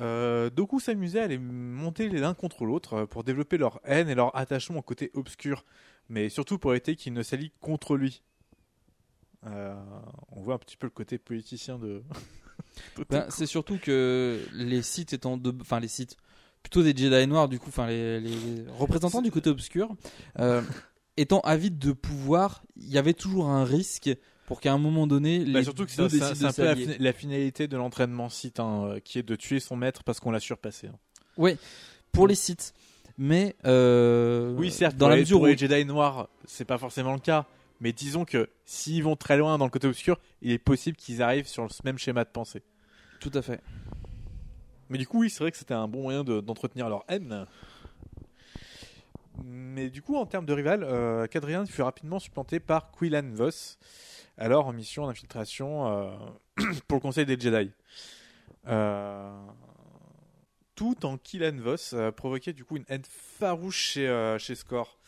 Euh, 0.00 0.50
Doku 0.50 0.80
s'amusait 0.80 1.20
à 1.20 1.26
les 1.28 1.38
monter 1.38 2.08
l'un 2.08 2.34
contre 2.34 2.64
l'autre 2.64 2.94
euh, 2.94 3.06
pour 3.06 3.22
développer 3.22 3.58
leur 3.58 3.80
haine 3.84 4.08
et 4.08 4.14
leur 4.14 4.34
attachement 4.36 4.78
au 4.78 4.82
côté 4.82 5.10
obscur, 5.14 5.64
mais 6.08 6.28
surtout 6.28 6.58
pour 6.58 6.72
éviter 6.72 6.96
qu'ils 6.96 7.12
ne 7.12 7.22
s'allient 7.22 7.52
contre 7.60 7.96
lui. 7.96 8.22
Euh, 9.46 9.74
on 10.32 10.40
voit 10.40 10.54
un 10.54 10.58
petit 10.58 10.76
peu 10.76 10.86
le 10.86 10.90
côté 10.90 11.18
politicien 11.18 11.78
de. 11.78 12.02
de 12.96 13.04
Ben, 13.08 13.26
c'est 13.28 13.46
surtout 13.46 13.78
que 13.78 14.40
les 14.52 14.82
sites 14.82 15.12
étant 15.12 15.36
de, 15.36 15.54
enfin 15.60 15.78
les 15.78 15.88
sites, 15.88 16.16
plutôt 16.62 16.82
des 16.82 16.96
Jedi 16.96 17.26
noirs 17.28 17.48
du 17.48 17.60
coup, 17.60 17.68
enfin 17.68 17.86
les, 17.86 18.20
les 18.20 18.64
représentants 18.70 19.22
du 19.22 19.30
côté 19.30 19.50
obscur, 19.50 19.94
euh, 20.40 20.62
étant 21.16 21.40
avides 21.40 21.78
de 21.78 21.92
pouvoir, 21.92 22.64
il 22.76 22.90
y 22.90 22.98
avait 22.98 23.14
toujours 23.14 23.48
un 23.48 23.64
risque 23.64 24.10
pour 24.46 24.60
qu'à 24.60 24.72
un 24.72 24.78
moment 24.78 25.06
donné, 25.06 25.38
Bah, 25.40 25.58
les 25.60 25.64
surtout 25.64 25.86
que 25.86 25.96
deux 25.96 26.08
c'est 26.08 26.44
un 26.44 26.52
peu 26.52 26.74
la, 26.98 27.12
finalité 27.12 27.66
de 27.68 27.76
l'entraînement 27.76 28.28
site, 28.28 28.60
hein, 28.60 28.84
euh, 28.86 29.00
qui 29.00 29.18
est 29.18 29.22
de 29.22 29.36
tuer 29.36 29.60
son 29.60 29.76
maître 29.76 30.04
parce 30.04 30.20
qu'on 30.20 30.30
l'a 30.30 30.40
surpassé. 30.40 30.88
hein. 30.88 30.98
Oui, 31.36 31.56
pour 32.12 32.28
les 32.28 32.34
sites. 32.34 32.74
Mais 33.16 33.54
euh, 33.64 34.54
Oui, 34.56 34.70
certes, 34.70 34.96
dans 34.96 35.08
la 35.08 35.14
les, 35.14 35.22
mesure 35.22 35.40
où 35.40 35.46
les 35.46 35.56
Jedi 35.56 35.84
noirs, 35.84 36.28
c'est 36.46 36.64
pas 36.64 36.78
forcément 36.78 37.12
le 37.14 37.20
cas. 37.20 37.46
Mais 37.80 37.92
disons 37.92 38.24
que 38.24 38.48
s'ils 38.64 39.02
vont 39.02 39.16
très 39.16 39.36
loin 39.36 39.58
dans 39.58 39.64
le 39.64 39.70
côté 39.70 39.86
obscur, 39.86 40.18
il 40.42 40.52
est 40.52 40.58
possible 40.58 40.96
qu'ils 40.96 41.22
arrivent 41.22 41.46
sur 41.48 41.62
le 41.64 41.68
même 41.84 41.98
schéma 41.98 42.24
de 42.24 42.30
pensée. 42.30 42.62
tout 43.20 43.30
à 43.34 43.42
fait. 43.42 43.60
Mais 44.90 44.98
du 44.98 45.06
coup, 45.06 45.20
oui, 45.20 45.30
c'est 45.30 45.40
vrai 45.42 45.50
que 45.50 45.56
c'était 45.56 45.74
un 45.74 45.88
bon 45.88 46.02
moyen 46.02 46.24
de- 46.24 46.40
d'entretenir 46.40 46.88
leur 46.88 47.04
haine. 47.08 47.46
Mais 49.42 49.90
du 49.90 50.02
coup, 50.02 50.16
en 50.16 50.26
termes 50.26 50.46
de 50.46 50.52
rival, 50.52 50.84
euh, 50.84 51.26
fut 51.66 51.82
rapidement 51.82 52.18
supplanté 52.18 52.60
par 52.60 52.92
Quillan 52.92 53.30
Vos, 53.32 53.76
alors 54.38 54.66
en 54.66 54.72
mission 54.72 55.06
d'infiltration 55.06 55.86
euh, 55.86 56.16
pour 56.88 56.96
le 56.96 57.00
Conseil 57.00 57.26
des 57.26 57.38
Jedi. 57.38 57.70
Euh, 58.66 59.46
tout 60.74 61.06
en 61.06 61.18
Quillan 61.18 61.56
Vos 61.58 61.94
euh, 61.94 62.10
provoquait 62.10 62.52
du 62.52 62.64
coup 62.64 62.76
une 62.76 62.84
haine 62.88 63.04
farouche 63.08 63.98
chez, 64.38 64.54
Score. 64.54 64.98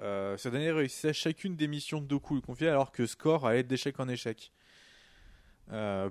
Euh, 0.00 0.36
ce 0.36 0.48
dernier 0.48 0.70
réussissait 0.70 1.12
chacune 1.12 1.56
des 1.56 1.68
missions 1.68 2.00
de 2.00 2.06
Doku 2.06 2.34
lui 2.34 2.42
confiait 2.42 2.68
alors 2.68 2.92
que 2.92 3.06
Score 3.06 3.46
allait 3.46 3.62
d'échec 3.62 3.98
en 4.00 4.08
échec. 4.08 4.52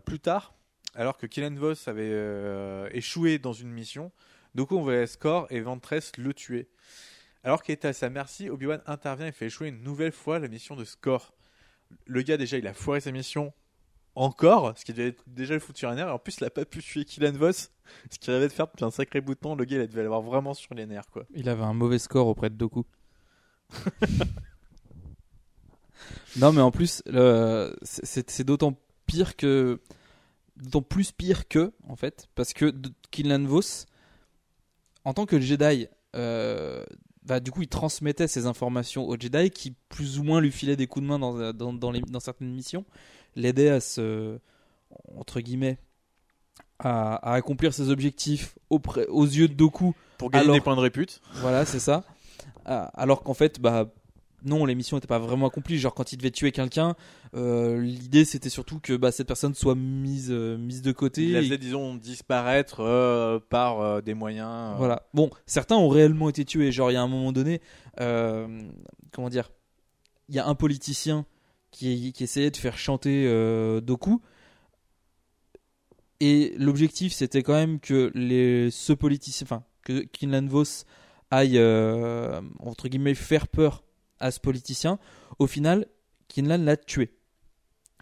Plus 0.05 0.19
tard, 0.19 0.55
alors 0.95 1.17
que 1.17 1.27
Killen 1.27 1.59
Voss 1.59 1.87
avait 1.87 2.89
échoué 2.93 3.37
dans 3.37 3.53
une 3.53 3.69
mission, 3.69 4.11
Doku 4.55 4.77
envoyait 4.77 5.05
Score 5.05 5.45
et 5.51 5.59
Ventress 5.61 6.17
le 6.17 6.33
tuer. 6.33 6.67
Alors 7.43 7.61
qu'il 7.61 7.73
était 7.73 7.89
à 7.89 7.93
sa 7.93 8.09
merci, 8.09 8.49
Obi-Wan 8.49 8.81
intervient 8.87 9.27
et 9.27 9.31
fait 9.31 9.47
échouer 9.47 9.67
une 9.67 9.83
nouvelle 9.83 10.13
fois 10.13 10.39
la 10.39 10.47
mission 10.47 10.75
de 10.75 10.83
Score. 10.83 11.33
Le 12.05 12.21
gars, 12.21 12.37
déjà, 12.37 12.57
il 12.57 12.67
a 12.67 12.73
foiré 12.73 12.99
sa 13.01 13.11
mission 13.11 13.53
encore, 14.15 14.73
ce 14.77 14.83
qui 14.83 14.91
devait 14.93 15.15
déjà 15.27 15.53
le 15.53 15.59
foutu 15.61 15.79
sur 15.79 15.89
les 15.89 15.95
nerfs, 15.95 16.07
et 16.09 16.11
en 16.11 16.19
plus, 16.19 16.37
il 16.37 16.43
a 16.43 16.49
pas 16.49 16.65
pu 16.65 16.81
tuer 16.81 17.05
Killen 17.05 17.37
Voss, 17.37 17.71
ce 18.09 18.19
qu'il 18.19 18.33
rêvait 18.33 18.47
de 18.47 18.53
faire 18.53 18.67
depuis 18.67 18.83
un 18.83 18.91
sacré 18.91 19.21
bout 19.21 19.35
de 19.35 19.39
temps. 19.39 19.55
Le 19.55 19.63
gars, 19.65 19.81
il 19.81 19.87
devait 19.87 20.03
l'avoir 20.03 20.21
vraiment 20.21 20.53
sur 20.53 20.73
les 20.73 20.85
nerfs, 20.85 21.07
quoi. 21.11 21.25
Il 21.33 21.47
avait 21.49 21.63
un 21.63 21.73
mauvais 21.73 21.99
score 21.99 22.27
auprès 22.27 22.49
de 22.49 22.55
Doku. 22.55 22.83
non, 26.37 26.51
mais 26.51 26.61
en 26.61 26.71
plus, 26.71 27.01
c'est- 27.83 28.43
d'autant 28.43 28.77
pire 29.05 29.35
que. 29.35 29.79
D'autant 30.57 30.81
plus 30.81 31.11
pire 31.11 31.47
que, 31.47 31.71
en 31.87 31.95
fait, 31.95 32.27
parce 32.35 32.53
que 32.53 32.65
D- 32.69 32.89
Killian 33.09 33.43
Vos, 33.45 33.85
en 35.05 35.13
tant 35.13 35.25
que 35.25 35.39
Jedi, 35.39 35.87
euh, 36.15 36.83
bah, 37.23 37.39
du 37.39 37.51
coup, 37.51 37.61
il 37.61 37.67
transmettait 37.67 38.27
ces 38.27 38.45
informations 38.45 39.07
aux 39.07 39.15
Jedi 39.19 39.49
qui, 39.51 39.75
plus 39.89 40.19
ou 40.19 40.23
moins, 40.23 40.41
lui 40.41 40.51
filaient 40.51 40.75
des 40.75 40.87
coups 40.87 41.03
de 41.03 41.07
main 41.09 41.19
dans, 41.19 41.53
dans, 41.53 41.73
dans, 41.73 41.91
les- 41.91 42.01
dans 42.01 42.19
certaines 42.19 42.51
missions, 42.53 42.85
l'aidaient 43.35 43.69
à 43.69 43.79
se. 43.79 44.37
entre 45.17 45.39
guillemets. 45.39 45.77
À, 46.83 47.13
à 47.31 47.33
accomplir 47.35 47.75
ses 47.75 47.91
objectifs 47.91 48.57
auprès, 48.71 49.05
aux 49.07 49.25
yeux 49.25 49.47
de 49.47 49.53
Doku 49.53 49.93
Pour 50.17 50.31
gagner 50.31 50.45
Alors- 50.45 50.55
des 50.55 50.61
points 50.61 50.75
de 50.75 50.81
répute. 50.81 51.21
voilà, 51.35 51.63
c'est 51.63 51.79
ça. 51.79 52.03
Euh, 52.67 52.85
Alors 52.95 53.21
qu'en 53.21 53.35
fait, 53.35 53.59
bah, 53.61 53.91
non, 54.43 54.65
les 54.65 54.75
missions 54.75 54.97
n'étaient 54.97 55.07
pas 55.07 55.19
vraiment 55.19 55.47
accomplies. 55.47 55.77
Genre 55.77 55.93
quand 55.93 56.13
il 56.13 56.17
devait 56.17 56.31
tuer 56.31 56.51
quelqu'un, 56.51 56.95
euh, 57.35 57.79
l'idée 57.81 58.25
c'était 58.25 58.49
surtout 58.49 58.79
que 58.79 58.93
bah, 58.97 59.11
cette 59.11 59.27
personne 59.27 59.53
soit 59.53 59.75
mise 59.75 60.29
euh, 60.31 60.57
mise 60.57 60.81
de 60.81 60.91
côté. 60.91 61.23
Il 61.23 61.33
la 61.33 61.39
et- 61.39 61.43
faisait, 61.43 61.57
disons, 61.57 61.95
disparaître 61.95 62.79
euh, 62.79 63.39
par 63.49 64.01
des 64.01 64.13
moyens. 64.13 64.75
Voilà. 64.77 65.07
Bon, 65.13 65.29
certains 65.45 65.75
ont 65.75 65.89
réellement 65.89 66.29
été 66.29 66.45
tués. 66.45 66.71
Genre, 66.71 66.91
il 66.91 66.95
y 66.95 66.97
a 66.97 67.01
un 67.01 67.07
moment 67.07 67.31
donné, 67.31 67.61
comment 67.97 69.29
dire, 69.29 69.51
il 70.29 70.35
y 70.35 70.39
a 70.39 70.47
un 70.47 70.55
politicien 70.55 71.25
qui, 71.71 72.13
qui 72.13 72.23
essayait 72.23 72.51
de 72.51 72.57
faire 72.57 72.77
chanter 72.77 73.25
Doku. 73.81 74.21
Et 76.19 76.53
l'objectif, 76.57 77.13
c'était 77.13 77.41
quand 77.41 77.53
même 77.53 77.79
que 77.79 78.11
les, 78.13 78.69
ce 78.71 78.93
politicien, 78.93 79.45
enfin, 79.45 79.63
que 79.83 80.01
Kinlan 80.01 80.47
Vos 80.47 80.85
aille, 81.31 81.57
entre 82.59 82.87
guillemets, 82.87 83.15
faire 83.15 83.47
peur 83.47 83.83
à 84.21 84.31
ce 84.31 84.39
politicien. 84.39 84.99
Au 85.39 85.47
final, 85.47 85.87
Kinlan 86.27 86.63
l'a 86.63 86.77
tué. 86.77 87.17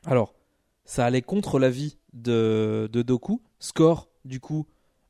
Alors, 0.06 0.36
ça 0.86 1.06
allait 1.06 1.22
contre 1.22 1.60
l'avis 1.60 1.98
de, 2.14 2.90
de 2.92 3.02
Doku. 3.02 3.42
Score, 3.60 4.10
du 4.26 4.40
coup, 4.40 4.68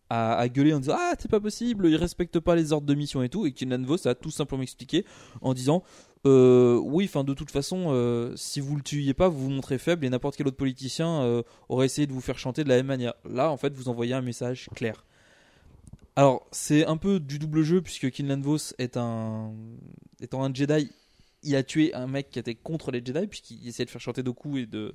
a, 0.09 0.35
a 0.35 0.47
gueulé 0.49 0.73
en 0.73 0.79
disant 0.79 0.95
Ah, 0.97 1.13
c'est 1.19 1.29
pas 1.29 1.39
possible, 1.39 1.87
il 1.87 1.95
respecte 1.95 2.39
pas 2.39 2.55
les 2.55 2.73
ordres 2.73 2.87
de 2.87 2.95
mission 2.95 3.21
et 3.23 3.29
tout. 3.29 3.45
Et 3.45 3.51
Kinlan 3.51 3.83
Vos 3.83 4.07
a 4.07 4.15
tout 4.15 4.31
simplement 4.31 4.63
expliqué 4.63 5.05
en 5.41 5.53
disant 5.53 5.83
euh, 6.25 6.77
Oui, 6.77 7.05
enfin, 7.05 7.23
de 7.23 7.33
toute 7.33 7.51
façon, 7.51 7.87
euh, 7.89 8.33
si 8.35 8.59
vous 8.59 8.75
le 8.75 8.81
tuiez 8.81 9.13
pas, 9.13 9.29
vous 9.29 9.39
vous 9.39 9.49
montrez 9.49 9.77
faible 9.77 10.05
et 10.05 10.09
n'importe 10.09 10.35
quel 10.35 10.47
autre 10.47 10.57
politicien 10.57 11.21
euh, 11.21 11.43
aurait 11.69 11.85
essayé 11.85 12.07
de 12.07 12.13
vous 12.13 12.21
faire 12.21 12.39
chanter 12.39 12.63
de 12.63 12.69
la 12.69 12.75
même 12.75 12.87
manière. 12.87 13.13
Là, 13.29 13.51
en 13.51 13.57
fait, 13.57 13.73
vous 13.73 13.89
envoyez 13.89 14.13
un 14.13 14.21
message 14.21 14.69
clair. 14.75 15.05
Alors, 16.19 16.45
c'est 16.51 16.85
un 16.85 16.97
peu 16.97 17.21
du 17.21 17.39
double 17.39 17.63
jeu 17.63 17.81
puisque 17.81 18.11
Kinlan 18.11 18.41
Vos 18.41 18.73
est 18.77 18.97
un, 18.97 19.53
étant 20.19 20.43
un 20.43 20.53
Jedi, 20.53 20.91
il 21.43 21.55
a 21.55 21.63
tué 21.63 21.93
un 21.93 22.07
mec 22.07 22.29
qui 22.29 22.39
était 22.39 22.55
contre 22.55 22.91
les 22.91 23.01
Jedi 23.01 23.25
puisqu'il 23.25 23.65
essayait 23.65 23.85
de 23.85 23.89
faire 23.89 24.01
chanter 24.01 24.21
Doku 24.21 24.57
et 24.57 24.65
de, 24.65 24.93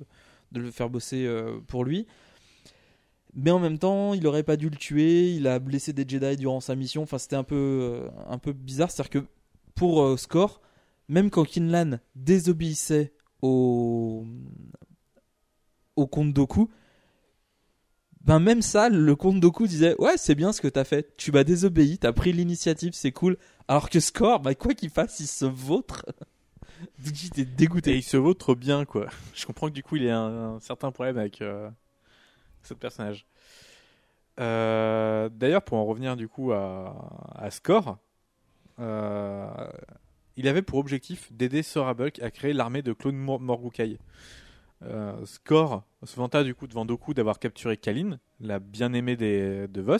le 0.53 0.69
faire 0.69 0.87
bosser 0.87 1.25
euh, 1.25 1.59
pour 1.65 1.83
lui. 1.83 2.05
Mais 3.33 3.49
en 3.49 3.57
même 3.57 3.79
temps, 3.79 4.13
il 4.13 4.27
aurait 4.27 4.43
pas 4.43 4.55
dû 4.55 4.69
le 4.69 4.75
tuer. 4.75 5.33
Il 5.33 5.47
a 5.47 5.57
blessé 5.57 5.93
des 5.93 6.07
Jedi 6.07 6.37
durant 6.37 6.59
sa 6.59 6.75
mission. 6.75 7.01
Enfin, 7.01 7.17
c'était 7.17 7.37
un 7.37 7.43
peu, 7.43 7.55
euh, 7.55 8.07
un 8.29 8.37
peu 8.37 8.53
bizarre. 8.53 8.91
C'est-à-dire 8.91 9.23
que 9.23 9.27
pour 9.73 10.03
euh, 10.03 10.17
Score, 10.17 10.61
même 11.07 11.31
quand 11.31 11.43
Kinlan 11.43 11.97
désobéissait 12.13 13.13
au, 13.41 14.27
au 15.95 16.05
compte 16.05 16.33
Doku, 16.33 16.69
ben 18.25 18.39
même 18.39 18.63
ça, 18.63 18.89
le 18.89 19.15
compte 19.15 19.39
Doku 19.39 19.67
disait 19.67 19.95
ouais 19.99 20.17
c'est 20.17 20.33
bien 20.33 20.51
ce 20.51 20.59
que 20.59 20.67
t'as 20.67 20.83
fait. 20.83 21.15
Tu 21.15 21.31
m'as 21.31 21.43
désobéi, 21.43 21.99
t'as 21.99 22.11
pris 22.11 22.33
l'initiative, 22.33 22.93
c'est 22.93 23.11
cool. 23.11 23.37
Alors 23.67 23.89
que 23.89 23.99
Score, 23.99 24.39
bah 24.39 24.55
quoi 24.55 24.73
qu'il 24.73 24.89
fasse, 24.89 25.19
il 25.19 25.27
se 25.27 25.45
vautre. 25.45 26.05
J'étais 27.03 27.45
dégoûté. 27.45 27.95
il 27.95 28.03
se 28.03 28.17
vaut 28.17 28.33
trop 28.33 28.55
bien, 28.55 28.85
quoi. 28.85 29.07
Je 29.35 29.45
comprends 29.45 29.67
que 29.67 29.73
du 29.73 29.83
coup, 29.83 29.95
il 29.95 30.03
y 30.03 30.09
a 30.09 30.19
un, 30.19 30.59
certain 30.59 30.91
problème 30.91 31.17
avec 31.17 31.41
euh, 31.41 31.69
ce 32.63 32.73
personnage. 32.73 33.25
Euh, 34.39 35.29
D'ailleurs, 35.29 35.63
pour 35.63 35.77
en 35.77 35.85
revenir 35.85 36.15
du 36.15 36.27
coup 36.27 36.51
à, 36.51 37.47
Score, 37.51 37.97
euh, 38.79 39.47
il 40.35 40.47
avait 40.47 40.61
pour 40.61 40.79
objectif 40.79 41.31
d'aider 41.31 41.63
Sora 41.63 41.93
Bulk 41.93 42.19
à 42.21 42.31
créer 42.31 42.53
l'armée 42.53 42.81
de 42.81 42.93
clones 42.93 43.17
Mor-. 43.17 43.39
Euh, 44.83 45.25
Score 45.25 45.83
se 46.03 46.15
vanta 46.17 46.43
du 46.43 46.53
coup 46.53 46.67
devant 46.67 46.85
Doku 46.85 47.13
d'avoir 47.13 47.39
capturé 47.39 47.77
Kalin, 47.77 48.19
la 48.39 48.59
bien-aimée 48.59 49.15
des- 49.15 49.67
de 49.67 49.81
Vos. 49.81 49.97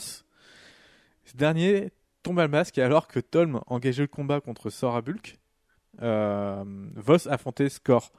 Ce 1.24 1.36
dernier 1.36 1.90
tombe 2.22 2.38
à 2.38 2.42
le 2.42 2.48
masque 2.50 2.78
et 2.78 2.82
alors 2.82 3.08
que 3.08 3.18
Tolm 3.20 3.60
engageait 3.66 4.02
le 4.02 4.08
combat 4.08 4.40
contre 4.40 4.70
Sora 4.70 5.00
Bulk, 5.02 5.38
euh, 6.02 6.62
Vos 6.94 7.26
affrontait 7.28 7.68
Score. 7.68 8.12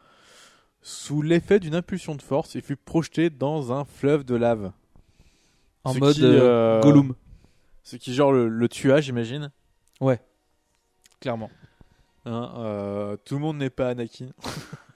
Sous 0.81 1.21
l'effet 1.21 1.59
d'une 1.59 1.75
impulsion 1.75 2.15
de 2.15 2.21
force, 2.21 2.55
il 2.55 2.61
fut 2.61 2.75
projeté 2.77 3.29
dans 3.29 3.71
un 3.73 3.85
fleuve 3.85 4.23
de 4.23 4.35
lave. 4.35 4.71
En 5.83 5.93
Ce 5.93 5.99
mode 5.99 6.15
qui, 6.15 6.25
euh, 6.25 6.41
euh, 6.41 6.81
Gollum, 6.81 7.15
Ce 7.83 7.95
qui 7.95 8.13
genre 8.13 8.31
le, 8.31 8.47
le 8.49 8.69
tua, 8.69 8.99
j'imagine. 8.99 9.51
clairement. 11.19 11.49
Hein, 12.25 13.15
tout 13.25 13.35
le 13.35 13.41
monde 13.41 13.57
n'est 13.57 13.69
pas 13.69 13.89
Anakin. 13.89 14.27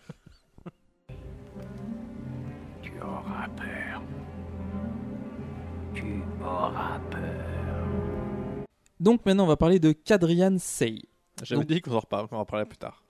Donc 8.99 9.25
maintenant, 9.25 9.45
on 9.45 9.47
va 9.47 9.57
parler 9.57 9.79
de 9.79 9.93
Kadrian 9.93 10.57
Sei. 10.59 11.01
J'avais 11.41 11.65
dit 11.65 11.81
qu'on 11.81 11.93
en 11.93 11.99
reparle, 11.99 12.27
en 12.29 12.45
parlerait 12.45 12.67
plus 12.67 12.77
tard. 12.77 13.03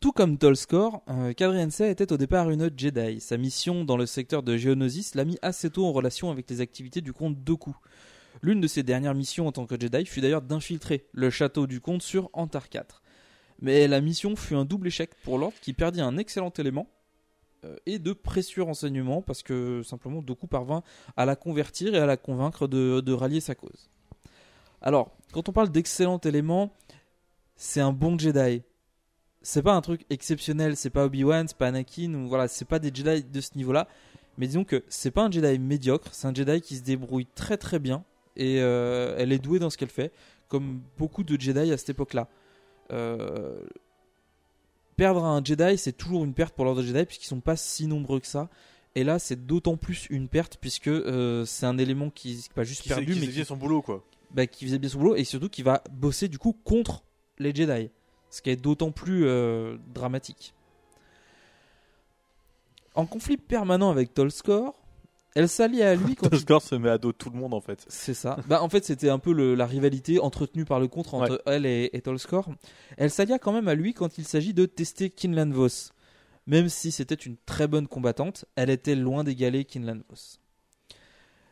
Tout 0.00 0.12
comme 0.12 0.38
Tolskor, 0.38 1.02
euh, 1.08 1.32
Kadrian 1.34 1.70
Sei 1.70 1.90
était 1.90 2.12
au 2.12 2.16
départ 2.16 2.50
une 2.50 2.70
Jedi. 2.74 3.20
Sa 3.20 3.36
mission 3.36 3.84
dans 3.84 3.96
le 3.96 4.06
secteur 4.06 4.42
de 4.42 4.56
Geonosis 4.56 5.14
l'a 5.14 5.24
mis 5.24 5.38
assez 5.42 5.70
tôt 5.70 5.86
en 5.86 5.92
relation 5.92 6.30
avec 6.30 6.48
les 6.48 6.60
activités 6.60 7.02
du 7.02 7.12
comte 7.12 7.42
Doku. 7.44 7.76
L'une 8.42 8.60
de 8.60 8.66
ses 8.66 8.82
dernières 8.82 9.14
missions 9.14 9.46
en 9.46 9.52
tant 9.52 9.66
que 9.66 9.78
Jedi 9.78 10.06
fut 10.06 10.20
d'ailleurs 10.20 10.42
d'infiltrer 10.42 11.06
le 11.12 11.30
château 11.30 11.66
du 11.66 11.80
comte 11.80 12.02
sur 12.02 12.30
Antar 12.32 12.68
4. 12.68 13.02
Mais 13.60 13.86
la 13.86 14.00
mission 14.00 14.36
fut 14.36 14.54
un 14.54 14.64
double 14.64 14.88
échec 14.88 15.10
pour 15.24 15.38
l'ordre 15.38 15.56
qui 15.60 15.72
perdit 15.72 16.00
un 16.00 16.16
excellent 16.16 16.52
élément 16.58 16.88
et 17.86 17.98
de 17.98 18.12
précieux 18.12 18.62
renseignements 18.62 19.22
parce 19.22 19.42
que 19.42 19.82
simplement 19.82 20.22
Doku 20.22 20.46
parvint 20.46 20.82
à 21.16 21.24
la 21.24 21.36
convertir 21.36 21.94
et 21.94 21.98
à 21.98 22.06
la 22.06 22.16
convaincre 22.16 22.66
de, 22.66 23.12
rallier 23.12 23.40
sa 23.40 23.54
cause. 23.54 23.90
Alors, 24.80 25.16
quand 25.32 25.48
on 25.48 25.52
parle 25.52 25.70
d'excellent 25.70 26.18
élément, 26.18 26.72
c'est 27.56 27.80
un 27.80 27.92
bon 27.92 28.18
Jedi. 28.18 28.62
C'est 29.42 29.62
pas 29.62 29.74
un 29.74 29.80
truc 29.80 30.06
exceptionnel, 30.10 30.76
c'est 30.76 30.90
pas 30.90 31.04
Obi-Wan, 31.04 31.46
c'est 31.48 31.56
pas 31.56 31.68
Anakin, 31.68 32.26
voilà, 32.26 32.48
c'est 32.48 32.64
pas 32.64 32.78
des 32.78 32.94
Jedi 32.94 33.24
de 33.24 33.40
ce 33.40 33.50
niveau-là. 33.56 33.88
Mais 34.38 34.46
disons 34.46 34.64
que 34.64 34.82
c'est 34.88 35.10
pas 35.10 35.24
un 35.24 35.30
Jedi 35.30 35.58
médiocre, 35.58 36.08
c'est 36.12 36.26
un 36.26 36.34
Jedi 36.34 36.60
qui 36.60 36.76
se 36.76 36.82
débrouille 36.82 37.26
très 37.34 37.56
très 37.56 37.78
bien 37.78 38.04
et 38.36 38.60
euh, 38.60 39.14
elle 39.18 39.32
est 39.32 39.38
douée 39.38 39.58
dans 39.58 39.70
ce 39.70 39.78
qu'elle 39.78 39.90
fait, 39.90 40.12
comme 40.48 40.80
beaucoup 40.98 41.22
de 41.22 41.40
Jedi 41.40 41.72
à 41.72 41.76
cette 41.76 41.90
époque-là. 41.90 42.28
Euh, 42.92 43.60
perdre 44.96 45.24
un 45.24 45.42
Jedi, 45.44 45.78
c'est 45.78 45.92
toujours 45.92 46.24
une 46.24 46.34
perte 46.34 46.54
pour 46.54 46.64
l'ordre 46.64 46.82
Jedi 46.82 47.04
puisqu'ils 47.04 47.26
sont 47.28 47.40
pas 47.40 47.56
si 47.56 47.86
nombreux 47.86 48.20
que 48.20 48.26
ça. 48.26 48.48
Et 48.94 49.02
là, 49.04 49.18
c'est 49.18 49.46
d'autant 49.46 49.76
plus 49.76 50.06
une 50.10 50.28
perte 50.28 50.56
puisque 50.60 50.88
euh, 50.88 51.44
c'est 51.44 51.66
un 51.66 51.78
élément 51.78 52.10
qui 52.10 52.46
pas 52.54 52.62
juste 52.64 52.82
Qui, 52.82 52.88
perdu, 52.90 53.12
qui 53.14 53.20
mais 53.20 53.26
faisait 53.26 53.40
qui, 53.42 53.46
son 53.46 53.56
boulot, 53.56 53.82
quoi. 53.82 54.04
bah, 54.30 54.46
qui 54.46 54.64
faisait 54.66 54.78
bien 54.78 54.88
son 54.88 54.98
boulot 54.98 55.16
et 55.16 55.24
surtout 55.24 55.48
qui 55.48 55.62
va 55.62 55.82
bosser 55.90 56.28
du 56.28 56.38
coup 56.38 56.56
contre 56.64 57.02
les 57.38 57.54
Jedi. 57.54 57.90
Ce 58.30 58.40
qui 58.42 58.50
est 58.50 58.56
d'autant 58.56 58.90
plus 58.92 59.26
euh, 59.26 59.76
dramatique. 59.92 60.54
En 62.94 63.06
conflit 63.06 63.36
permanent 63.36 63.90
avec 63.90 64.14
Tolskor, 64.14 64.74
elle 65.34 65.48
s'allie 65.48 65.82
à 65.82 65.94
lui 65.94 66.14
quand 66.14 66.28
il 66.32 66.38
se 66.60 66.74
met 66.76 66.88
à 66.88 66.98
dos 66.98 67.12
tout 67.12 67.30
le 67.30 67.36
monde, 67.38 67.54
en 67.54 67.60
fait. 67.60 67.84
c'est 67.88 68.14
ça. 68.14 68.38
Bah, 68.48 68.62
en 68.62 68.68
fait, 68.68 68.84
c'était 68.84 69.08
un 69.08 69.18
peu 69.18 69.32
le- 69.32 69.54
la 69.54 69.66
rivalité 69.66 70.18
entretenue 70.20 70.64
par 70.64 70.78
le 70.80 70.88
contre 70.88 71.14
entre 71.14 71.42
elle 71.46 71.66
et, 71.66 71.90
et. 71.92 72.02
Elle 72.96 73.10
s'allia 73.10 73.38
quand 73.38 73.52
même 73.52 73.68
à 73.68 73.74
lui 73.74 73.94
quand 73.94 74.18
il 74.18 74.24
s'agit 74.26 74.54
de 74.54 74.66
tester 74.66 75.10
Kinlan 75.10 75.50
Vos. 75.50 75.90
Même 76.46 76.68
si 76.68 76.92
c'était 76.92 77.14
une 77.14 77.36
très 77.46 77.66
bonne 77.66 77.88
combattante, 77.88 78.44
elle 78.54 78.70
était 78.70 78.94
loin 78.94 79.24
d'égaler 79.24 79.64
Kinlan 79.64 80.00
Vos. 80.08 80.38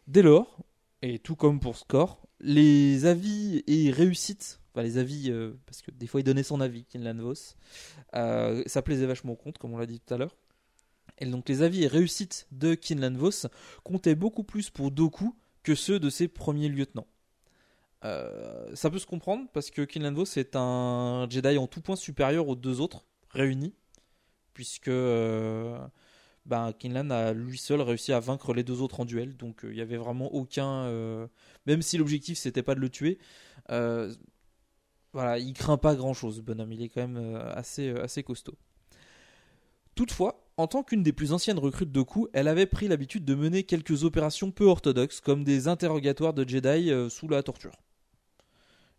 Dès 0.07 0.23
lors, 0.23 0.59
et 1.01 1.19
tout 1.19 1.37
comme 1.37 1.61
pour 1.61 1.77
Score, 1.77 2.21
les 2.41 3.07
avis 3.07 3.63
et 3.67 3.91
réussites, 3.91 4.61
enfin 4.75 4.83
les 4.83 4.99
avis, 4.99 5.31
euh, 5.31 5.53
parce 5.67 5.81
que 5.83 5.91
des 5.91 6.07
fois 6.07 6.21
il 6.21 6.25
donnait 6.25 6.43
son 6.43 6.61
avis, 6.61 6.85
Kinlan 6.85 7.17
Vos, 7.21 7.33
euh, 8.15 8.63
ça 8.67 8.83
plaisait 8.83 9.07
vachement 9.07 9.33
au 9.33 9.37
compte, 9.37 9.59
comme 9.59 9.73
on 9.73 9.79
l'a 9.79 9.87
dit 9.87 10.01
tout 10.01 10.13
à 10.15 10.19
l'heure. 10.19 10.37
Et 11.23 11.27
donc 11.27 11.49
les 11.49 11.63
avis 11.63 11.85
et 11.85 11.87
réussites 11.87 12.49
de 12.51 12.75
Kinlan 12.75 13.15
Vos 13.15 13.47
comptaient 13.85 14.17
beaucoup 14.17 14.43
plus 14.43 14.71
pour 14.71 14.91
Doku 14.91 15.37
que 15.63 15.77
ceux 15.77 16.01
de 16.01 16.11
ses 16.11 16.27
premiers 16.27 16.69
lieutenants. 16.69 17.07
Euh, 18.05 18.75
ça 18.75 18.91
peut 18.91 18.99
se 18.99 19.07
comprendre 19.07 19.47
parce 19.53 19.71
que 19.71 19.83
Kinlan 19.83 20.15
Vos 20.15 20.25
est 20.25 20.57
un 20.57 21.29
Jedi 21.31 21.59
en 21.59 21.69
tout 21.69 21.81
point 21.81 21.95
supérieur 21.95 22.49
aux 22.49 22.57
deux 22.57 22.81
autres 22.81 23.07
réunis, 23.31 23.73
puisque 24.53 24.89
euh, 24.89 25.79
ben, 26.45 26.73
Kinlan 26.73 27.11
a 27.11 27.33
lui 27.33 27.57
seul 27.57 27.83
réussi 27.83 28.13
à 28.13 28.19
vaincre 28.19 28.53
les 28.53 28.65
deux 28.65 28.83
autres 28.83 28.99
en 28.99 29.05
duel, 29.05 29.37
donc 29.37 29.65
euh, 29.65 29.71
il 29.71 29.79
y 29.79 29.81
avait 29.81 29.99
vraiment 29.99 30.35
aucun. 30.35 30.89
même 31.67 31.83
si 31.83 31.99
l'objectif 31.99 32.37
c'était 32.37 32.65
pas 32.65 32.75
de 32.75 32.81
le 32.81 32.91
tuer, 32.91 33.21
voilà, 33.69 35.39
il 35.39 35.53
craint 35.53 35.79
pas 35.79 35.95
grand 35.95 36.15
chose, 36.15 36.41
bonhomme, 36.41 36.73
il 36.73 36.83
est 36.83 36.89
quand 36.89 37.07
même 37.07 37.37
assez, 37.55 37.91
assez 37.91 38.25
costaud. 38.25 38.59
Toutefois, 39.95 40.42
en 40.57 40.67
tant 40.67 40.83
qu'une 40.83 41.03
des 41.03 41.13
plus 41.13 41.33
anciennes 41.33 41.59
recrues 41.59 41.87
de 41.87 41.91
Doku, 41.93 42.29
elle 42.33 42.49
avait 42.49 42.67
pris 42.67 42.89
l'habitude 42.89 43.25
de 43.25 43.35
mener 43.35 43.63
quelques 43.65 44.05
opérations 44.05 44.51
peu 44.51 44.65
orthodoxes, 44.65 45.21
comme 45.21 45.45
des 45.45 45.69
interrogatoires 45.69 46.35
de 46.35 46.49
Jedi 46.49 46.91
euh, 46.91 47.09
sous 47.09 47.29
la 47.29 47.43
torture. 47.43 47.73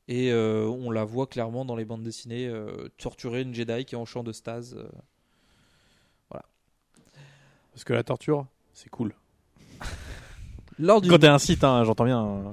Et 0.08 0.32
euh, 0.34 0.66
on 0.68 0.92
la 0.92 1.06
voit 1.06 1.28
clairement 1.28 1.64
dans 1.64 1.76
les 1.76 1.86
bandes 1.86 2.04
dessinées 2.04 2.48
euh, 2.48 2.90
torturer 2.98 3.42
une 3.42 3.54
Jedi 3.54 3.86
qui 3.86 3.96
est 3.96 3.98
en 3.98 4.06
champ 4.06 4.24
de 4.24 4.32
stase. 4.34 4.76
euh. 4.78 4.88
Parce 7.72 7.86
que 7.86 7.94
la 7.94 8.04
torture, 8.04 8.46
c'est 8.74 8.90
cool. 8.90 9.16
Lors 10.80 11.02
d'une 11.02 11.10
Quand 11.12 11.18
t'es 11.18 11.28
un 11.28 11.40
site, 11.40 11.64
hein, 11.64 11.84
j'entends 11.84 12.06
bien. 12.06 12.24
euh, 12.24 12.52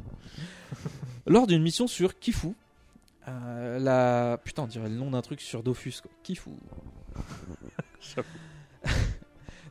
Lors 1.27 1.47
d'une 1.47 1.63
mission 1.63 1.87
sur 1.87 2.19
Kifu, 2.19 2.55
la... 3.27 4.39
Putain, 4.43 4.63
on 4.63 4.67
dirait 4.67 4.89
le 4.89 4.95
nom 4.97 5.11
d'un 5.11 5.21
truc 5.21 5.41
sur 5.43 5.63
Dofus, 5.63 6.01
quoi. 6.01 6.11
Kifu. 6.23 6.51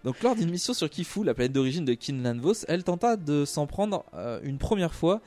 Donc, 0.04 0.22
lors 0.24 0.36
d'une 0.36 0.50
mission 0.50 0.74
sur 0.74 0.90
Kifu, 0.90 1.24
la 1.24 1.34
planète 1.34 1.52
d'origine 1.52 1.84
de 1.84 1.94
Kinlan 1.94 2.40
Vos, 2.40 2.66
elle 2.68 2.84
tenta 2.84 3.18
de 3.18 3.44
s'en 3.44 3.68
prendre 3.68 4.06
euh, 4.14 4.40
une 4.44 4.58
première 4.58 4.94
fois 4.94 5.22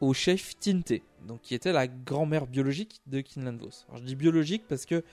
au 0.00 0.14
chef 0.14 0.58
Tinte, 0.58 0.94
donc 1.26 1.42
qui 1.42 1.54
était 1.54 1.72
la 1.72 1.86
grand-mère 1.86 2.46
biologique 2.46 3.00
de 3.06 3.20
Kinlan 3.20 3.56
Vos. 3.56 3.84
Alors, 3.88 3.98
je 3.98 4.04
dis 4.04 4.16
biologique 4.16 4.64
parce 4.68 4.86
que 4.86 5.04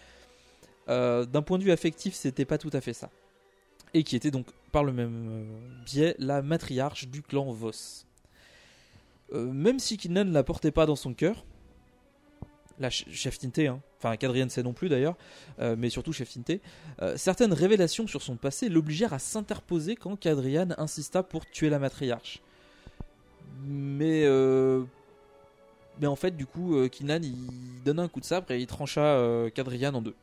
euh, 0.89 1.26
d'un 1.26 1.42
point 1.42 1.58
de 1.58 1.63
vue 1.63 1.72
affectif, 1.72 2.13
c'était 2.13 2.46
pas 2.46 2.58
tout 2.58 2.70
à 2.72 2.80
fait 2.80 2.94
ça. 2.94 3.10
Et 3.94 4.04
qui 4.04 4.16
était 4.16 4.32
donc, 4.32 4.48
par 4.72 4.84
le 4.84 4.94
même 4.94 5.28
euh, 5.30 5.84
biais, 5.86 6.16
la 6.18 6.42
matriarche 6.42 7.08
du 7.08 7.22
clan 7.22 7.52
Vos. 7.52 8.06
Même 9.34 9.80
si 9.80 9.98
Kinlan 9.98 10.26
ne 10.26 10.34
la 10.34 10.44
portait 10.44 10.72
pas 10.72 10.86
dans 10.86 10.96
son 10.96 11.16
cœur, 11.16 11.44
la 12.79 12.89
ch- 12.89 13.05
chef 13.12 13.38
Tinte, 13.38 13.59
hein, 13.59 13.79
enfin 13.99 14.17
qu'Adrienne 14.17 14.49
sait 14.49 14.63
non 14.63 14.73
plus 14.73 14.89
d'ailleurs, 14.89 15.15
euh, 15.59 15.75
mais 15.77 15.89
surtout 15.89 16.13
chef 16.13 16.31
Tinte, 16.33 16.59
euh, 17.01 17.15
certaines 17.17 17.53
révélations 17.53 18.07
sur 18.07 18.21
son 18.21 18.36
passé 18.36 18.69
l'obligèrent 18.69 19.13
à 19.13 19.19
s'interposer 19.19 19.95
quand 19.95 20.15
Cadrian 20.15 20.69
insista 20.77 21.23
pour 21.23 21.45
tuer 21.45 21.69
la 21.69 21.79
matriarche. 21.79 22.41
Mais, 23.65 24.23
euh, 24.25 24.83
mais 26.01 26.07
en 26.07 26.15
fait, 26.15 26.36
du 26.36 26.45
coup, 26.45 26.75
Kinlan 26.89 27.21
il 27.23 27.83
donne 27.83 27.99
un 27.99 28.07
coup 28.07 28.19
de 28.19 28.25
sabre 28.25 28.51
et 28.51 28.59
il 28.59 28.67
trancha 28.67 29.49
Cadrian 29.53 29.93
en 29.93 30.01
deux. 30.01 30.15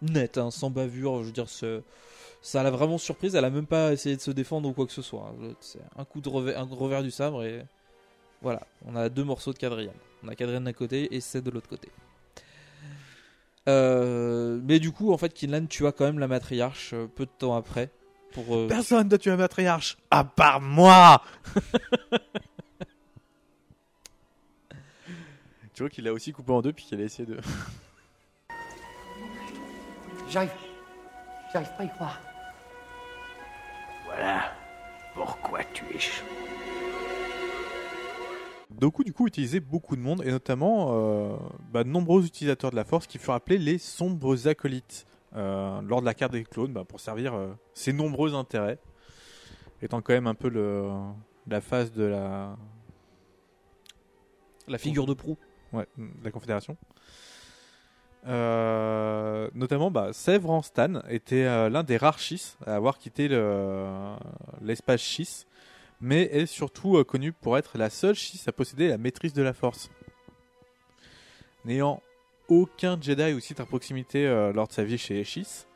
Net, 0.00 0.38
hein, 0.38 0.50
sans 0.50 0.70
bavure, 0.70 1.20
je 1.20 1.26
veux 1.26 1.32
dire, 1.32 1.48
ça 1.48 2.62
l'a 2.62 2.70
vraiment 2.70 2.98
surprise. 2.98 3.34
Elle 3.34 3.44
a 3.44 3.50
même 3.50 3.66
pas 3.66 3.92
essayé 3.92 4.16
de 4.16 4.20
se 4.20 4.30
défendre 4.30 4.68
ou 4.68 4.72
quoi 4.72 4.86
que 4.86 4.92
ce 4.92 5.02
soit. 5.02 5.32
hein. 5.42 5.54
C'est 5.60 5.80
un 5.96 6.04
coup 6.04 6.20
de 6.20 6.28
revers 6.28 7.02
du 7.02 7.10
sabre 7.10 7.42
et 7.44 7.64
voilà, 8.44 8.60
on 8.84 8.94
a 8.94 9.08
deux 9.08 9.24
morceaux 9.24 9.54
de 9.54 9.58
Cadrian. 9.58 9.94
On 10.22 10.28
a 10.28 10.34
Cadrian 10.34 10.60
d'un 10.60 10.74
côté 10.74 11.16
et 11.16 11.20
c'est 11.22 11.40
de 11.40 11.50
l'autre 11.50 11.66
côté. 11.66 11.88
Euh, 13.70 14.60
mais 14.62 14.78
du 14.78 14.92
coup, 14.92 15.14
en 15.14 15.18
fait, 15.18 15.32
Kinlan 15.32 15.64
tua 15.64 15.92
quand 15.92 16.04
même 16.04 16.18
la 16.18 16.28
matriarche 16.28 16.92
euh, 16.92 17.06
peu 17.06 17.24
de 17.24 17.30
temps 17.30 17.56
après. 17.56 17.88
Pour, 18.34 18.54
euh, 18.54 18.68
Personne 18.68 19.08
ne 19.08 19.16
tue 19.16 19.30
un 19.30 19.38
matriarche, 19.38 19.96
à 20.10 20.24
part 20.24 20.60
moi 20.60 21.22
Tu 25.72 25.82
vois 25.82 25.88
qu'il 25.88 26.06
a 26.06 26.12
aussi 26.12 26.32
coupé 26.32 26.52
en 26.52 26.60
deux 26.60 26.74
puis 26.74 26.84
qu'il 26.84 27.00
a 27.00 27.04
essayé 27.04 27.26
de. 27.26 27.40
J'arrive. 30.28 30.50
J'arrive 31.50 31.70
pas 31.78 31.82
à 31.82 31.84
y 31.84 31.88
croire. 31.88 32.20
Voilà 34.04 34.52
pourquoi 35.14 35.64
tu 35.72 35.84
es 35.94 35.98
chaud. 35.98 36.26
Doku 38.84 39.02
du 39.02 39.14
coup 39.14 39.26
utilisait 39.26 39.60
beaucoup 39.60 39.96
de 39.96 40.02
monde 40.02 40.22
et 40.26 40.30
notamment 40.30 40.88
euh, 40.90 41.36
bah, 41.72 41.84
de 41.84 41.88
nombreux 41.88 42.26
utilisateurs 42.26 42.70
de 42.70 42.76
la 42.76 42.84
force 42.84 43.06
qui 43.06 43.16
furent 43.16 43.32
appelés 43.32 43.56
les 43.56 43.78
sombres 43.78 44.46
acolytes 44.46 45.06
euh, 45.34 45.80
lors 45.80 46.02
de 46.02 46.04
la 46.06 46.12
carte 46.12 46.32
des 46.32 46.44
clones 46.44 46.74
bah, 46.74 46.84
pour 46.86 47.00
servir 47.00 47.32
euh, 47.32 47.54
ses 47.72 47.94
nombreux 47.94 48.34
intérêts 48.34 48.78
étant 49.80 50.02
quand 50.02 50.12
même 50.12 50.26
un 50.26 50.34
peu 50.34 50.50
le, 50.50 50.90
la 51.46 51.62
phase 51.62 51.92
de 51.92 52.04
la 52.04 52.56
la 54.68 54.76
figure 54.76 55.06
de 55.06 55.14
proue. 55.14 55.38
Ouais, 55.72 55.86
de 55.96 56.22
la 56.22 56.30
confédération. 56.30 56.76
Euh, 58.26 59.48
notamment 59.54 59.90
bah, 59.90 60.12
Sèvres 60.12 60.50
en 60.50 60.60
Stan 60.60 61.00
était 61.08 61.44
euh, 61.44 61.70
l'un 61.70 61.84
des 61.84 61.96
rares 61.96 62.18
Schiss 62.18 62.58
à 62.66 62.74
avoir 62.76 62.98
quitté 62.98 63.28
le- 63.28 64.14
l'espace 64.60 65.00
Schiss 65.00 65.46
mais 66.04 66.24
est 66.24 66.44
surtout 66.44 66.98
euh, 66.98 67.04
connue 67.04 67.32
pour 67.32 67.56
être 67.56 67.78
la 67.78 67.88
seule 67.88 68.14
Schiss 68.14 68.46
à 68.46 68.52
posséder 68.52 68.88
la 68.88 68.98
maîtrise 68.98 69.32
de 69.32 69.42
la 69.42 69.54
force. 69.54 69.90
N'ayant 71.64 72.02
aucun 72.48 73.00
Jedi 73.00 73.32
ou 73.32 73.40
Sith 73.40 73.58
à 73.58 73.64
proximité 73.64 74.26
euh, 74.26 74.52
lors 74.52 74.68
de 74.68 74.72
sa 74.74 74.84
vie 74.84 74.98
chez 74.98 75.24
Schiss, 75.24 75.66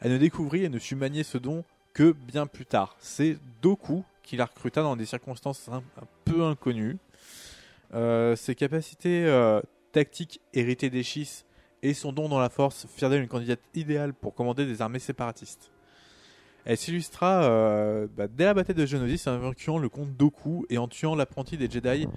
elle 0.00 0.10
ne 0.10 0.18
découvrit 0.18 0.64
et 0.64 0.68
ne 0.68 0.80
sut 0.80 0.96
manier 0.96 1.22
ce 1.22 1.38
don 1.38 1.62
que 1.94 2.10
bien 2.10 2.48
plus 2.48 2.66
tard. 2.66 2.96
C'est 2.98 3.38
Doku 3.62 4.02
qui 4.24 4.36
la 4.36 4.46
recruta 4.46 4.82
dans 4.82 4.96
des 4.96 5.06
circonstances 5.06 5.68
un, 5.68 5.84
peu 6.24 6.42
inconnues. 6.42 6.98
Euh, 7.94 8.34
ses 8.34 8.56
capacités 8.56 9.24
tactiques 9.92 10.40
héritées 10.52 10.90
des 10.90 11.04
et 11.82 11.94
son 11.94 12.12
don 12.12 12.28
dans 12.28 12.40
la 12.40 12.48
force 12.48 12.88
firent 12.88 13.08
d'elle 13.08 13.22
une 13.22 13.28
candidate 13.28 13.60
idéale 13.74 14.14
pour 14.14 14.34
commander 14.34 14.66
des 14.66 14.82
armées 14.82 14.98
séparatistes. 14.98 15.70
Elle 16.66 16.76
s'illustra 16.76 17.44
euh, 17.44 18.08
bah, 18.16 18.26
dès 18.26 18.44
la 18.44 18.52
bataille 18.52 18.74
de 18.74 18.84
Geonosis 18.84 19.28
en 19.28 19.38
vainquant 19.38 19.78
le 19.78 19.88
comte 19.88 20.16
Doku 20.16 20.66
et 20.68 20.78
en 20.78 20.88
tuant 20.88 21.14
l'apprenti 21.14 21.56
des 21.56 21.70
Jedi 21.70 22.08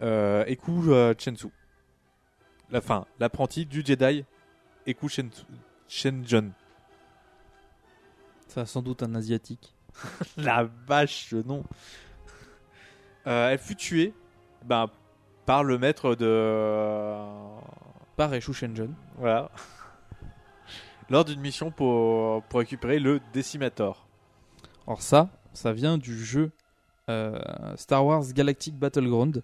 euh, 0.00 0.44
Eku 0.46 0.92
euh, 0.92 1.14
Chensu. 1.18 1.48
La 2.70 2.80
fin, 2.80 3.06
l'apprenti 3.18 3.66
du 3.66 3.82
Jedi 3.84 4.24
Eku 4.86 5.08
Shenjon. 5.88 6.52
Ça 8.46 8.60
a 8.60 8.66
sans 8.66 8.82
doute 8.82 9.02
un 9.02 9.16
asiatique. 9.16 9.74
La 10.36 10.70
vache. 10.86 11.34
Euh, 11.34 13.50
elle 13.50 13.58
fut 13.58 13.74
tuée 13.74 14.14
bah, 14.64 14.92
par 15.44 15.64
le 15.64 15.76
maître 15.76 16.14
de. 16.14 17.16
Par 18.16 18.32
Eshu 18.32 18.52
Shenjon. 18.52 18.90
Voilà. 19.16 19.50
Lors 21.10 21.24
d'une 21.24 21.40
mission 21.40 21.70
pour, 21.70 22.42
pour 22.44 22.60
récupérer 22.60 22.98
le 22.98 23.20
Decimator. 23.32 24.06
Alors 24.86 25.02
ça, 25.02 25.30
ça 25.54 25.72
vient 25.72 25.98
du 25.98 26.22
jeu 26.22 26.50
euh, 27.08 27.38
Star 27.76 28.04
Wars 28.04 28.24
Galactic 28.32 28.74
Battleground, 28.76 29.42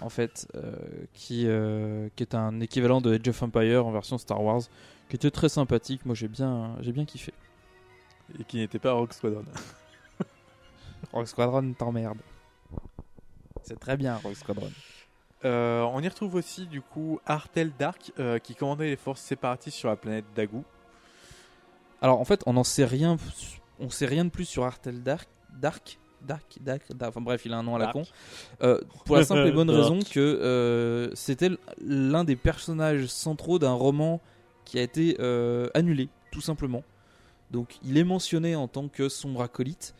en 0.00 0.08
fait, 0.08 0.48
euh, 0.56 0.74
qui, 1.12 1.46
euh, 1.46 2.08
qui 2.16 2.24
est 2.24 2.34
un 2.34 2.60
équivalent 2.60 3.00
de 3.00 3.14
Age 3.14 3.28
of 3.28 3.42
Empire 3.42 3.86
en 3.86 3.92
version 3.92 4.18
Star 4.18 4.42
Wars, 4.42 4.62
qui 5.08 5.16
était 5.16 5.30
très 5.30 5.48
sympathique. 5.48 6.04
Moi, 6.04 6.14
j'ai 6.14 6.28
bien, 6.28 6.76
j'ai 6.80 6.92
bien 6.92 7.04
kiffé. 7.04 7.32
Et 8.38 8.44
qui 8.44 8.56
n'était 8.56 8.78
pas 8.80 8.92
Rogue 8.92 9.12
Squadron. 9.12 9.44
Rogue 11.12 11.26
Squadron 11.26 11.72
t'emmerde. 11.74 12.18
C'est 13.62 13.78
très 13.78 13.96
bien, 13.96 14.16
Rogue 14.16 14.34
Squadron. 14.34 14.70
Euh, 15.44 15.82
on 15.82 16.00
y 16.00 16.08
retrouve 16.08 16.34
aussi 16.36 16.66
du 16.66 16.80
coup 16.80 17.20
Artel 17.26 17.72
Dark 17.78 18.12
euh, 18.18 18.38
qui 18.38 18.54
commandait 18.54 18.88
les 18.88 18.96
forces 18.96 19.20
séparatistes 19.20 19.76
sur 19.76 19.88
la 19.88 19.96
planète 19.96 20.24
Dagu. 20.34 20.62
Alors 22.00 22.20
en 22.20 22.24
fait, 22.24 22.42
on 22.46 22.54
n'en 22.54 22.64
sait 22.64 22.84
rien, 22.84 23.16
on 23.78 23.90
sait 23.90 24.06
rien 24.06 24.24
de 24.24 24.30
plus 24.30 24.44
sur 24.44 24.64
Artel 24.64 25.02
Dark, 25.02 25.28
Dark, 25.60 25.98
Dark, 26.26 26.58
Dark, 26.60 26.82
Dark. 26.94 27.10
Enfin 27.10 27.20
bref, 27.20 27.42
il 27.44 27.52
a 27.52 27.58
un 27.58 27.62
nom 27.62 27.76
à 27.76 27.78
la 27.78 27.84
Dark. 27.86 27.96
con. 27.96 28.04
Euh, 28.62 28.80
pour 29.04 29.16
la 29.16 29.24
simple 29.24 29.46
et 29.46 29.52
bonne 29.52 29.70
raison 29.70 29.98
que 30.00 30.20
euh, 30.20 31.10
c'était 31.14 31.50
l'un 31.80 32.24
des 32.24 32.36
personnages 32.36 33.06
centraux 33.06 33.58
d'un 33.58 33.72
roman 33.72 34.20
qui 34.64 34.78
a 34.78 34.82
été 34.82 35.16
euh, 35.20 35.68
annulé, 35.74 36.08
tout 36.30 36.40
simplement. 36.40 36.82
Donc 37.50 37.76
il 37.84 37.98
est 37.98 38.04
mentionné 38.04 38.56
en 38.56 38.68
tant 38.68 38.88
que 38.88 39.08
sombre 39.08 39.42
acolyte, 39.42 39.94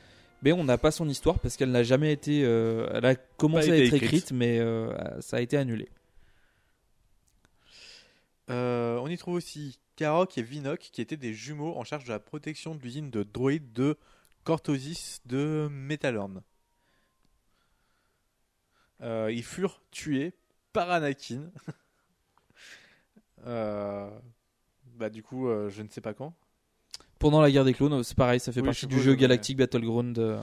mais 0.45 0.53
on 0.53 0.63
n'a 0.63 0.79
pas 0.79 0.91
son 0.91 1.09
histoire 1.09 1.39
parce 1.41 1.57
qu'elle 1.57 1.71
n'a 1.71 1.83
jamais 1.83 2.13
été. 2.13 2.45
euh, 2.45 2.89
elle 2.93 3.07
a 3.07 3.15
commencé 3.17 3.69
Pas 3.69 3.75
à 3.75 3.77
être 3.79 3.95
écrite. 3.95 4.03
écrite, 4.05 4.33
mais 4.33 4.59
euh, 4.61 5.21
ça 5.21 5.39
a 5.39 5.41
été 5.41 5.57
annulé. 5.57 5.89
Euh, 8.51 8.99
on 8.99 9.09
y 9.09 9.17
trouve 9.17 9.35
aussi 9.35 9.79
Karok 9.97 10.37
et 10.37 10.43
Vinok 10.43 10.79
qui 10.81 11.01
étaient 11.01 11.17
des 11.17 11.33
jumeaux 11.33 11.75
en 11.77 11.85
charge 11.85 12.05
de 12.05 12.11
la 12.11 12.19
protection 12.19 12.75
de 12.75 12.83
l'usine 12.83 13.11
de 13.11 13.23
droïdes 13.23 13.73
de 13.73 13.97
Cortosis 14.45 15.23
de 15.25 15.67
Metalorn. 15.71 16.43
Euh, 19.01 19.31
ils 19.33 19.43
furent 19.45 19.81
tués 19.91 20.35
par 20.73 20.91
Anakin. 20.91 21.51
Euh, 23.47 24.09
bah 24.95 25.11
du 25.11 25.23
coup, 25.23 25.49
euh, 25.49 25.69
je 25.69 25.83
ne 25.83 25.89
sais 25.91 26.01
pas 26.01 26.15
quand. 26.15 26.33
Pendant 27.25 27.41
la 27.41 27.51
guerre 27.51 27.65
des 27.65 27.73
clones, 27.73 28.03
c'est 28.03 28.19
pareil, 28.19 28.39
ça 28.39 28.53
fait 28.53 28.61
Oui, 28.61 28.67
partie 28.67 28.83
je 28.83 28.87
du 28.87 29.01
jeu 29.01 29.15
Galactic 29.15 29.57
Battleground. 29.57 30.19
euh, 30.19 30.39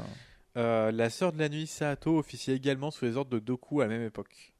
Euh, 0.57 0.91
la 0.91 1.11
sœur 1.11 1.31
de 1.31 1.37
la 1.37 1.47
nuit 1.47 1.67
Sato 1.67 2.17
officiait 2.17 2.55
également 2.55 2.89
sous 2.89 3.05
les 3.05 3.17
ordres 3.17 3.29
de 3.29 3.37
Doku 3.37 3.81
à 3.81 3.83
la 3.85 3.89
même 3.89 4.01
époque. 4.07 4.51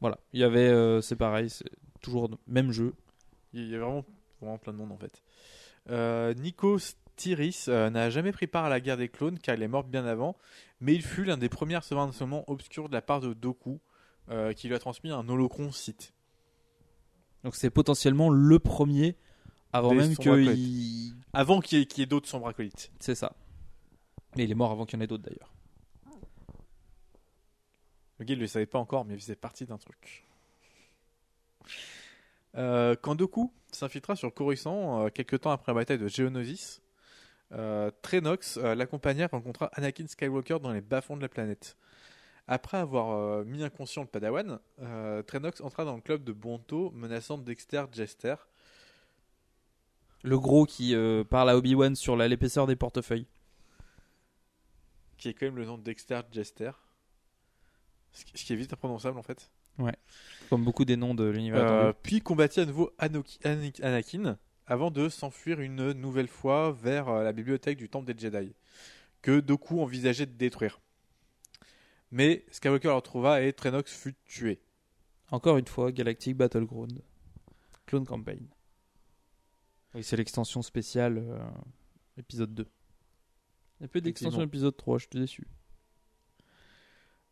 Voilà, 0.00 0.18
il 0.34 0.40
y 0.40 0.44
avait, 0.44 0.68
euh, 0.68 1.00
c'est 1.00 1.16
pareil, 1.16 1.48
c'est 1.48 1.64
toujours 2.02 2.28
le 2.28 2.36
même 2.46 2.72
jeu. 2.72 2.92
Il 3.54 3.70
y 3.70 3.74
a 3.74 3.78
vraiment, 3.78 4.04
vraiment 4.42 4.58
plein 4.58 4.74
de 4.74 4.78
monde 4.78 4.92
en 4.92 4.98
fait. 4.98 5.22
Euh, 5.88 6.34
Nikos 6.34 6.92
Tiris 7.16 7.68
euh, 7.68 7.88
n'a 7.88 8.10
jamais 8.10 8.32
pris 8.32 8.46
part 8.46 8.66
à 8.66 8.68
la 8.68 8.78
guerre 8.80 8.98
des 8.98 9.08
clones 9.08 9.38
car 9.38 9.54
il 9.54 9.62
est 9.62 9.68
mort 9.68 9.84
bien 9.84 10.04
avant, 10.04 10.36
mais 10.82 10.94
il 10.94 11.02
fut 11.02 11.24
l'un 11.24 11.38
des 11.38 11.48
premiers 11.48 11.76
à 11.76 11.80
recevoir 11.80 12.04
un 12.04 12.10
enseignement 12.10 12.44
obscur 12.50 12.90
de 12.90 12.92
la 12.94 13.00
part 13.00 13.20
de 13.20 13.32
Doku 13.32 13.80
qui 14.56 14.68
lui 14.68 14.74
a 14.76 14.78
transmis 14.78 15.10
un 15.10 15.26
holocron 15.26 15.72
Sith. 15.72 16.12
Donc 17.44 17.56
c'est 17.56 17.70
potentiellement 17.70 18.28
le 18.28 18.58
premier 18.58 19.16
avant 19.72 19.94
même 19.94 20.16
que 20.16 20.40
il... 20.40 21.14
Avant 21.32 21.60
qu'il 21.60 21.78
y 21.78 21.82
ait, 21.82 22.02
ait 22.02 22.06
d'autres 22.06 22.28
sombres 22.28 22.48
acolytes. 22.48 22.90
C'est 22.98 23.14
ça. 23.14 23.32
Mais 24.36 24.44
il 24.44 24.50
est 24.50 24.54
mort 24.54 24.70
avant 24.70 24.84
qu'il 24.86 24.98
y 24.98 25.00
en 25.00 25.04
ait 25.04 25.06
d'autres 25.06 25.24
d'ailleurs. 25.24 25.52
Le 28.18 28.24
gars 28.24 28.34
il 28.34 28.38
ne 28.38 28.42
le 28.42 28.48
savait 28.48 28.66
pas 28.66 28.78
encore, 28.78 29.04
mais 29.04 29.14
il 29.14 29.20
faisait 29.20 29.36
partie 29.36 29.64
d'un 29.64 29.78
truc. 29.78 30.26
Euh, 32.56 32.96
quand 33.00 33.14
Doku 33.14 33.52
s'infiltra 33.70 34.16
sur 34.16 34.34
Coruscant, 34.34 35.06
euh, 35.06 35.08
quelques 35.08 35.40
temps 35.40 35.52
après 35.52 35.72
la 35.72 35.76
bataille 35.76 35.98
de 35.98 36.08
Geonosis, 36.08 36.82
euh, 37.52 37.90
Trenox 38.02 38.58
euh, 38.58 38.74
l'accompagna 38.74 39.24
et 39.24 39.28
rencontra 39.28 39.66
Anakin 39.74 40.06
Skywalker 40.06 40.58
dans 40.60 40.72
les 40.72 40.80
bas-fonds 40.80 41.16
de 41.16 41.22
la 41.22 41.28
planète. 41.28 41.76
Après 42.48 42.78
avoir 42.78 43.10
euh, 43.10 43.44
mis 43.44 43.62
inconscient 43.62 44.02
le 44.02 44.08
Padawan, 44.08 44.58
euh, 44.80 45.22
Trenox 45.22 45.60
entra 45.60 45.84
dans 45.84 45.94
le 45.94 46.00
club 46.00 46.24
de 46.24 46.32
Bonto, 46.32 46.90
menaçant 46.90 47.38
Dexter 47.38 47.84
Jester. 47.92 48.34
Le 50.22 50.38
gros 50.38 50.66
qui 50.66 50.94
euh, 50.94 51.24
parle 51.24 51.50
à 51.50 51.56
Obi-Wan 51.56 51.94
sur 51.96 52.16
la- 52.16 52.28
l'épaisseur 52.28 52.66
des 52.66 52.76
portefeuilles. 52.76 53.26
qui 55.16 55.28
est 55.28 55.34
quand 55.34 55.46
même 55.46 55.56
le 55.56 55.66
nom 55.66 55.76
de 55.78 55.82
Dexter 55.82 56.20
Jester. 56.32 56.70
Ce 58.12 58.24
qui 58.24 58.32
ce 58.38 58.44
qui 58.44 58.52
est 58.52 58.56
vite 58.56 58.72
imprononçable 58.72 59.18
en 59.18 59.22
fait. 59.22 59.50
Ouais. 59.78 59.94
Comme 60.48 60.64
beaucoup 60.64 60.84
des 60.84 60.96
noms 60.96 61.14
de 61.14 61.24
l'univers. 61.24 61.60
Euh, 61.70 61.80
étendu. 61.90 61.98
puis 62.02 62.20
combattit 62.20 62.60
à 62.60 62.66
nouveau 62.66 62.90
Anoki- 62.98 63.38
Anakin 63.82 64.38
avant 64.66 64.90
de 64.90 65.08
s'enfuir 65.08 65.60
une 65.60 65.92
nouvelle 65.92 66.28
fois 66.28 66.72
vers 66.72 67.08
euh, 67.08 67.22
la 67.22 67.32
bibliothèque 67.32 67.76
du 67.78 67.88
Temple 67.88 68.12
des 68.12 68.18
Jedi, 68.20 68.54
que 69.22 69.40
Doku 69.40 69.80
envisageait 69.80 70.26
de 70.26 70.32
détruire. 70.32 70.80
Mais 72.10 72.44
Skywalker 72.50 72.88
le 72.88 72.94
retrouva 72.94 73.42
et 73.42 73.52
Trenox 73.52 73.92
fut 73.92 74.14
tué. 74.26 74.60
Encore 75.30 75.58
une 75.58 75.66
fois, 75.66 75.92
Galactic 75.92 76.36
Battleground. 76.36 77.00
Clone 77.86 78.04
Campaign. 78.06 78.46
Oui, 79.94 80.02
c'est 80.02 80.16
l'extension 80.16 80.62
spéciale 80.62 81.18
euh, 81.18 81.38
épisode 82.16 82.54
2. 82.54 82.66
Il 83.80 83.82
y 83.82 83.86
a 83.86 83.88
peu 83.88 84.00
d'extension 84.00 84.42
épisode 84.42 84.76
3, 84.76 84.98
je 84.98 85.06
suis 85.10 85.20
déçu. 85.20 85.46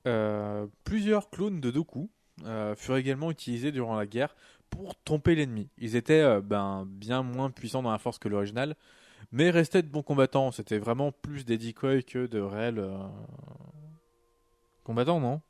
Euh, 0.06 0.66
plusieurs 0.84 1.30
clones 1.30 1.60
de 1.60 1.70
Doku 1.70 2.10
euh, 2.44 2.74
furent 2.76 2.96
également 2.96 3.30
utilisés 3.30 3.72
durant 3.72 3.96
la 3.96 4.06
guerre 4.06 4.34
pour 4.70 4.94
tromper 5.02 5.34
l'ennemi. 5.34 5.68
Ils 5.78 5.96
étaient 5.96 6.20
euh, 6.20 6.40
ben, 6.40 6.86
bien 6.88 7.22
moins 7.22 7.50
puissants 7.50 7.82
dans 7.82 7.90
la 7.90 7.98
force 7.98 8.18
que 8.18 8.28
l'original, 8.28 8.76
mais 9.32 9.50
restaient 9.50 9.82
de 9.82 9.88
bons 9.88 10.02
combattants. 10.02 10.52
C'était 10.52 10.78
vraiment 10.78 11.12
plus 11.12 11.44
des 11.44 11.58
decoys 11.58 12.02
que 12.02 12.26
de 12.26 12.40
réels 12.40 12.78
euh, 12.78 12.96
combattants, 14.84 15.20
non? 15.20 15.40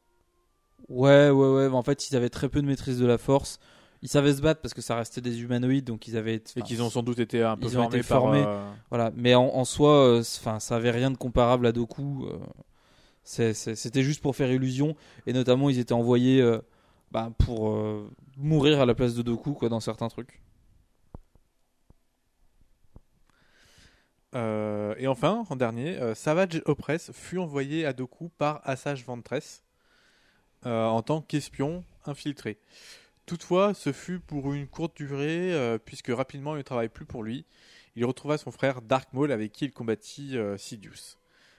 Ouais, 0.88 1.28
ouais, 1.30 1.48
ouais. 1.48 1.66
En 1.68 1.82
fait, 1.82 2.08
ils 2.08 2.16
avaient 2.16 2.30
très 2.30 2.48
peu 2.48 2.62
de 2.62 2.66
maîtrise 2.66 2.98
de 2.98 3.06
la 3.06 3.18
force. 3.18 3.58
Ils 4.02 4.08
savaient 4.08 4.34
se 4.34 4.40
battre 4.40 4.60
parce 4.60 4.74
que 4.74 4.80
ça 4.80 4.94
restait 4.96 5.20
des 5.20 5.42
humanoïdes, 5.42 5.84
donc 5.84 6.06
ils 6.06 6.16
avaient. 6.16 6.42
Et 6.56 6.62
qu'ils 6.62 6.82
ont 6.82 6.90
sans 6.90 7.02
doute 7.02 7.18
été 7.18 7.42
un 7.42 7.56
peu 7.56 7.66
ils 7.66 7.76
ont 7.78 7.82
formés 7.82 7.98
été 7.98 8.08
par, 8.08 8.20
formés. 8.22 8.44
euh, 8.46 8.70
Voilà, 8.90 9.10
mais 9.16 9.34
en, 9.34 9.46
en 9.46 9.64
soi, 9.64 9.92
euh, 9.92 10.20
enfin, 10.20 10.60
ça 10.60 10.76
avait 10.76 10.92
rien 10.92 11.10
de 11.10 11.16
comparable 11.16 11.66
à 11.66 11.72
Doku. 11.72 12.26
euh, 12.26 12.38
C'était 13.24 14.02
juste 14.02 14.22
pour 14.22 14.36
faire 14.36 14.50
illusion, 14.52 14.94
et 15.26 15.32
notamment 15.32 15.68
ils 15.68 15.78
étaient 15.80 15.92
envoyés 15.94 16.40
euh, 16.40 16.60
bah, 17.10 17.32
pour 17.38 17.70
euh, 17.70 18.08
mourir 18.36 18.80
à 18.80 18.86
la 18.86 18.94
place 18.94 19.14
de 19.14 19.22
Doku, 19.22 19.54
quoi, 19.54 19.68
dans 19.68 19.80
certains 19.80 20.08
trucs. 20.08 20.40
Euh, 24.34 24.94
et 24.98 25.06
enfin, 25.06 25.44
en 25.48 25.56
dernier, 25.56 25.96
euh, 25.98 26.14
Savage 26.14 26.62
Opress 26.66 27.10
fut 27.12 27.38
envoyé 27.38 27.86
à 27.86 27.92
Doku 27.92 28.28
par 28.36 28.60
Assage 28.64 29.04
Ventress 29.04 29.62
euh, 30.66 30.86
en 30.86 31.02
tant 31.02 31.22
qu'espion 31.22 31.82
infiltré. 32.04 32.58
Toutefois, 33.28 33.74
ce 33.74 33.92
fut 33.92 34.20
pour 34.20 34.52
une 34.54 34.66
courte 34.66 34.96
durée, 34.96 35.52
euh, 35.54 35.78
puisque 35.78 36.08
rapidement 36.08 36.54
il 36.54 36.58
ne 36.58 36.62
travaille 36.62 36.88
plus 36.88 37.04
pour 37.04 37.22
lui. 37.22 37.44
Il 37.94 38.04
retrouva 38.04 38.38
son 38.38 38.50
frère 38.50 38.80
Dark 38.80 39.12
Maul 39.12 39.30
avec 39.32 39.52
qui 39.52 39.66
il 39.66 39.72
combattit 39.72 40.36
euh, 40.38 40.56
Sidious. 40.56 41.16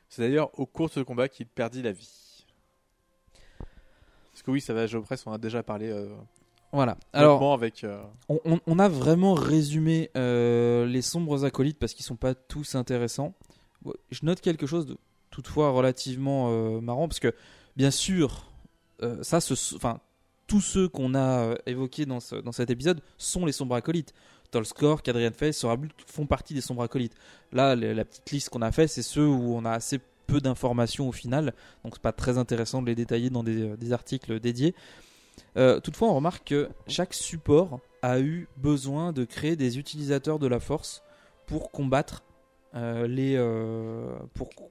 C'est 0.10 0.24
d'ailleurs 0.24 0.50
au 0.60 0.66
cours 0.66 0.88
de 0.88 0.94
ce 0.94 1.00
combat 1.02 1.30
qu'il 1.30 1.46
perdit 1.46 1.82
la 1.84 1.92
vie. 1.92 2.46
Parce 4.32 4.42
que 4.42 4.52
oui, 4.52 4.62
Savage 4.62 4.96
Opress, 4.96 5.26
on 5.28 5.32
a 5.32 5.38
déjà 5.38 5.62
parlé 5.64 5.90
euh, 5.90 6.08
Voilà. 6.72 6.98
Alors, 7.14 7.54
avec. 7.54 7.84
euh, 7.84 8.02
on, 8.30 8.40
on- 8.46 8.60
on 8.66 8.80
a 8.80 8.88
vraiment 8.90 9.34
résumé 9.34 10.10
les 10.16 11.02
sombres 11.02 11.46
acolytes 11.46 11.78
parce 11.78 11.94
qu'ils 11.94 12.06
sont 12.06 12.16
pas 12.16 12.34
tous 12.36 12.76
intéressants. 12.76 13.34
Je 14.12 14.20
note 14.24 14.42
quelque 14.42 14.66
chose 14.66 14.86
de 14.86 14.98
toutefois 15.30 15.70
relativement 15.72 16.82
marrant 16.82 17.08
parce 17.08 17.20
que 17.20 17.34
bien 17.76 17.92
sûr, 17.92 18.50
ça, 19.22 19.38
enfin, 19.76 20.00
tous 20.50 20.60
ceux 20.60 20.90
qu'on 20.90 21.16
a 21.16 21.44
euh, 21.46 21.56
évoqués 21.66 22.06
dans, 22.06 22.20
dans 22.44 22.52
cet 22.52 22.70
épisode 22.70 23.02
sont 23.18 23.46
les 23.46 23.54
sombres 23.54 23.76
acolytes. 23.76 24.14
Tolskor, 24.52 25.04
Cadrian 25.04 25.32
Face, 25.32 25.58
Sorabul 25.58 25.92
font 26.08 26.26
partie 26.26 26.54
des 26.54 26.62
sombres 26.62 26.84
acolytes. 26.84 27.16
Là, 27.54 27.76
la 27.76 28.04
petite 28.04 28.32
liste 28.32 28.50
qu'on 28.50 28.64
a 28.64 28.72
fait, 28.72 28.88
c'est 28.88 29.04
ceux 29.04 29.28
où 29.28 29.56
on 29.56 29.64
a 29.64 29.72
assez 29.72 30.00
peu 30.26 30.42
d'informations 30.42 31.08
au 31.08 31.12
final, 31.12 31.54
donc 31.84 31.94
c'est 31.96 32.02
pas 32.02 32.12
très 32.12 32.38
intéressant 32.38 32.82
de 32.82 32.88
les 32.88 32.96
détailler 32.96 33.30
dans 33.30 33.44
des, 33.44 33.78
des 33.78 33.94
articles 33.94 34.40
dédiés. 34.40 34.76
Euh, 35.56 35.80
toutefois, 35.80 36.10
on 36.10 36.16
remarque 36.16 36.48
que 36.48 36.70
chaque 36.88 37.14
support 37.14 37.80
a 38.02 38.20
eu 38.20 38.48
besoin 38.58 39.14
de 39.14 39.26
créer 39.26 39.56
des 39.56 39.78
utilisateurs 39.78 40.40
de 40.40 40.48
la 40.48 40.60
force 40.60 41.04
pour 41.46 41.72
combattre 41.72 42.24
euh, 42.76 43.08
les. 43.08 43.36
euh. 43.38 44.18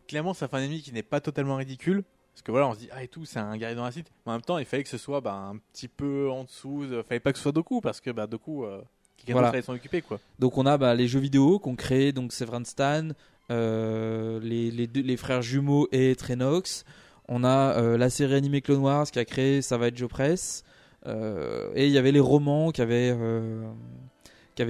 Clairement, 0.06 0.34
ça 0.34 0.48
fait 0.48 0.56
un 0.56 0.62
ennemi 0.62 0.82
qui 0.82 0.92
n'est 0.92 1.02
pas 1.02 1.20
totalement 1.20 1.56
ridicule. 1.56 2.04
Parce 2.38 2.44
que 2.44 2.52
voilà, 2.52 2.68
on 2.68 2.74
se 2.74 2.78
dit, 2.78 2.88
ah 2.92 3.02
et 3.02 3.08
tout, 3.08 3.24
c'est 3.24 3.40
un 3.40 3.56
guerrier 3.56 3.74
dans 3.74 3.82
la 3.82 3.90
site. 3.90 4.06
Mais 4.24 4.30
en 4.30 4.34
même 4.36 4.42
temps, 4.42 4.58
il 4.58 4.64
fallait 4.64 4.84
que 4.84 4.88
ce 4.88 4.96
soit 4.96 5.20
bah, 5.20 5.34
un 5.34 5.56
petit 5.72 5.88
peu 5.88 6.30
en 6.30 6.44
dessous. 6.44 6.84
Il 6.88 7.02
fallait 7.02 7.18
pas 7.18 7.32
que 7.32 7.38
ce 7.38 7.42
soit 7.42 7.50
Doku, 7.50 7.80
parce 7.80 8.00
que 8.00 8.10
bah, 8.12 8.28
Doku, 8.28 8.64
euh, 8.64 8.80
quelqu'un 9.16 9.32
Voilà. 9.32 9.50
d'autre 9.50 9.64
s'en 9.64 9.74
occuper, 9.74 10.02
quoi. 10.02 10.20
Donc 10.38 10.56
on 10.56 10.64
a 10.64 10.78
bah, 10.78 10.94
les 10.94 11.08
jeux 11.08 11.18
vidéo 11.18 11.58
qu'ont 11.58 11.74
créé 11.74 12.12
donc 12.12 12.32
Severin 12.32 12.62
Stan, 12.64 13.08
euh, 13.50 14.38
les, 14.40 14.70
les, 14.70 14.86
deux- 14.86 15.02
les 15.02 15.16
frères 15.16 15.42
jumeaux 15.42 15.88
et 15.90 16.14
Trenox. 16.14 16.84
On 17.26 17.42
a 17.42 17.76
euh, 17.76 17.98
la 17.98 18.08
série 18.08 18.34
animée 18.34 18.60
Clone 18.62 18.82
Wars 18.82 19.10
qui 19.10 19.18
a 19.18 19.24
créé 19.24 19.60
Savage 19.60 20.00
Opress. 20.00 20.62
Euh, 21.06 21.72
et 21.74 21.86
il 21.88 21.92
y 21.92 21.98
avait 21.98 22.12
les 22.12 22.20
romans 22.20 22.70
qu'avait 22.70 23.16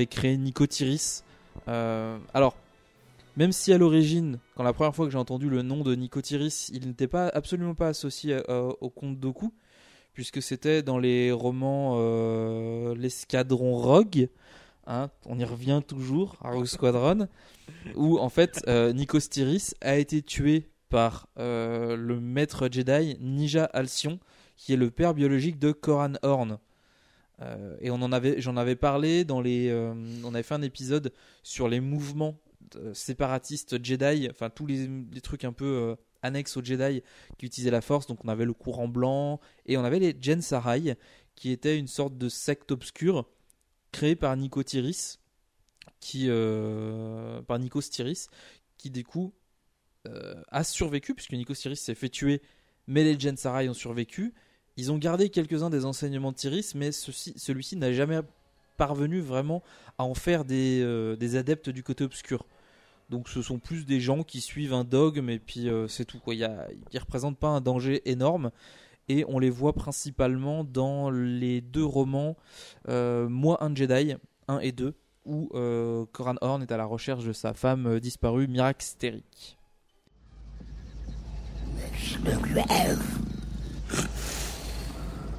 créé 0.06 0.36
Nico 0.38 0.66
Tiris. 0.66 1.22
Alors, 1.66 2.56
même 3.38 3.52
si 3.52 3.72
à 3.72 3.78
l'origine, 3.78 4.40
quand 4.56 4.64
la 4.64 4.72
première 4.72 4.92
fois 4.96 5.06
que 5.06 5.12
j'ai 5.12 5.18
entendu 5.18 5.48
le 5.48 5.62
nom 5.62 5.84
de 5.84 5.94
Nico 5.94 6.20
Tiris, 6.20 6.72
il 6.74 6.88
n'était 6.88 7.06
pas 7.06 7.28
absolument 7.28 7.76
pas 7.76 7.86
associé 7.86 8.36
euh, 8.48 8.72
au 8.80 8.90
conte 8.90 9.20
Doku, 9.20 9.54
puisque 10.12 10.42
c'était 10.42 10.82
dans 10.82 10.98
les 10.98 11.30
romans 11.30 11.98
euh, 12.00 12.96
L'escadron 12.96 13.76
Rogue. 13.76 14.28
Hein, 14.88 15.10
on 15.24 15.38
y 15.38 15.44
revient 15.44 15.82
toujours 15.86 16.34
Rogue 16.40 16.66
Squadron, 16.66 17.28
où 17.94 18.18
en 18.18 18.28
fait 18.28 18.64
euh, 18.66 18.92
a 19.82 19.96
été 19.96 20.22
tué 20.22 20.66
par 20.88 21.28
euh, 21.38 21.94
le 21.94 22.18
maître 22.18 22.68
Jedi 22.68 23.18
Nija 23.20 23.66
Alcyon, 23.66 24.18
qui 24.56 24.72
est 24.72 24.76
le 24.76 24.90
père 24.90 25.14
biologique 25.14 25.60
de 25.60 25.70
Koran 25.70 26.14
Horn. 26.22 26.58
Et 27.80 27.88
j'en 28.38 28.56
avais 28.56 28.74
parlé 28.74 29.24
dans 29.24 29.40
les, 29.40 29.72
on 30.24 30.34
avait 30.34 30.42
fait 30.42 30.56
un 30.56 30.62
épisode 30.62 31.12
sur 31.44 31.68
les 31.68 31.78
mouvements 31.78 32.36
séparatistes 32.92 33.82
Jedi, 33.84 34.28
enfin 34.30 34.50
tous 34.50 34.66
les, 34.66 35.20
trucs 35.20 35.44
un 35.44 35.52
peu 35.52 35.64
euh, 35.64 35.96
annexes 36.22 36.56
aux 36.56 36.64
Jedi 36.64 37.02
qui 37.38 37.46
utilisaient 37.46 37.70
la 37.70 37.80
Force. 37.80 38.06
Donc 38.06 38.24
on 38.24 38.28
avait 38.28 38.44
le 38.44 38.52
courant 38.52 38.88
blanc 38.88 39.40
et 39.66 39.76
on 39.76 39.84
avait 39.84 39.98
les 39.98 40.16
Jen 40.20 40.42
Sarai, 40.42 40.96
qui 41.34 41.50
était 41.50 41.78
une 41.78 41.88
sorte 41.88 42.18
de 42.18 42.28
secte 42.28 42.72
obscure 42.72 43.28
créée 43.92 44.16
par 44.16 44.36
Nico 44.36 44.62
Tiris, 44.62 45.20
qui 46.00 46.26
euh, 46.28 47.42
par 47.42 47.58
Nico 47.58 47.80
Styris, 47.80 48.28
qui 48.76 48.90
du 48.90 49.04
coup 49.04 49.32
euh, 50.06 50.42
a 50.48 50.64
survécu 50.64 51.14
puisque 51.14 51.32
Nico 51.32 51.54
Styris 51.54 51.80
s'est 51.80 51.94
fait 51.94 52.08
tuer, 52.08 52.42
mais 52.86 53.04
les 53.04 53.18
Jen 53.18 53.36
Sarai 53.36 53.68
ont 53.68 53.74
survécu. 53.74 54.34
Ils 54.76 54.92
ont 54.92 54.98
gardé 54.98 55.28
quelques-uns 55.28 55.70
des 55.70 55.84
enseignements 55.84 56.30
de 56.30 56.36
Tyris, 56.36 56.72
mais 56.76 56.92
celui-ci 56.92 57.76
n'a 57.76 57.92
jamais 57.92 58.20
parvenu 58.76 59.20
vraiment 59.20 59.62
à 59.98 60.04
en 60.04 60.14
faire 60.14 60.44
euh, 60.50 61.16
des 61.16 61.36
adeptes 61.36 61.68
du 61.68 61.82
côté 61.82 62.04
obscur. 62.04 62.46
Donc 63.10 63.28
ce 63.28 63.40
sont 63.42 63.58
plus 63.58 63.86
des 63.86 64.00
gens 64.00 64.22
qui 64.22 64.40
suivent 64.40 64.74
un 64.74 64.84
dogme 64.84 65.30
et 65.30 65.38
puis 65.38 65.68
euh, 65.68 65.88
c'est 65.88 66.04
tout. 66.04 66.18
Quoi. 66.18 66.34
Il 66.34 66.40
y 66.40 66.44
a- 66.44 66.68
ils 66.92 66.96
ne 66.96 67.00
représentent 67.00 67.38
pas 67.38 67.48
un 67.48 67.60
danger 67.60 68.02
énorme 68.10 68.50
et 69.08 69.24
on 69.28 69.38
les 69.38 69.48
voit 69.50 69.72
principalement 69.72 70.62
dans 70.64 71.08
les 71.10 71.60
deux 71.62 71.84
romans 71.84 72.36
euh, 72.88 73.28
Moi 73.28 73.56
un 73.64 73.74
Jedi 73.74 74.14
1 74.48 74.58
et 74.60 74.72
2 74.72 74.94
où 75.24 75.50
euh, 75.54 76.04
Coran 76.12 76.34
Horn 76.42 76.62
est 76.62 76.72
à 76.72 76.76
la 76.76 76.84
recherche 76.86 77.24
de 77.24 77.32
sa 77.32 77.54
femme 77.54 77.86
euh, 77.86 78.00
disparue 78.00 78.46
Mirax 78.48 78.96
Terrik. 78.98 79.56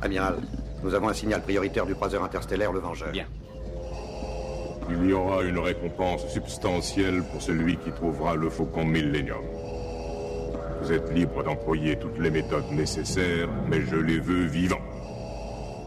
Amiral, 0.02 0.38
nous 0.84 0.94
avons 0.94 1.10
un 1.10 1.14
signal 1.14 1.42
prioritaire 1.44 1.86
du 1.86 1.94
croiseur 1.94 2.24
interstellaire 2.24 2.72
Le 2.72 2.80
Vengeur. 2.80 3.12
Bien. 3.12 3.28
Il 4.92 5.06
y 5.06 5.14
aura 5.14 5.44
une 5.44 5.60
récompense 5.60 6.28
substantielle 6.28 7.22
pour 7.32 7.42
celui 7.42 7.78
qui 7.78 7.92
trouvera 7.92 8.36
le 8.36 8.50
faucon 8.50 8.84
Millennium. 8.84 9.44
Vous 10.82 10.92
êtes 10.92 11.14
libre 11.14 11.44
d'employer 11.44 12.00
toutes 12.00 12.18
les 12.18 12.32
méthodes 12.32 12.72
nécessaires, 12.72 13.50
mais 13.68 13.82
je 13.82 13.96
les 13.96 14.20
veux 14.20 14.46
vivants. 14.46 14.82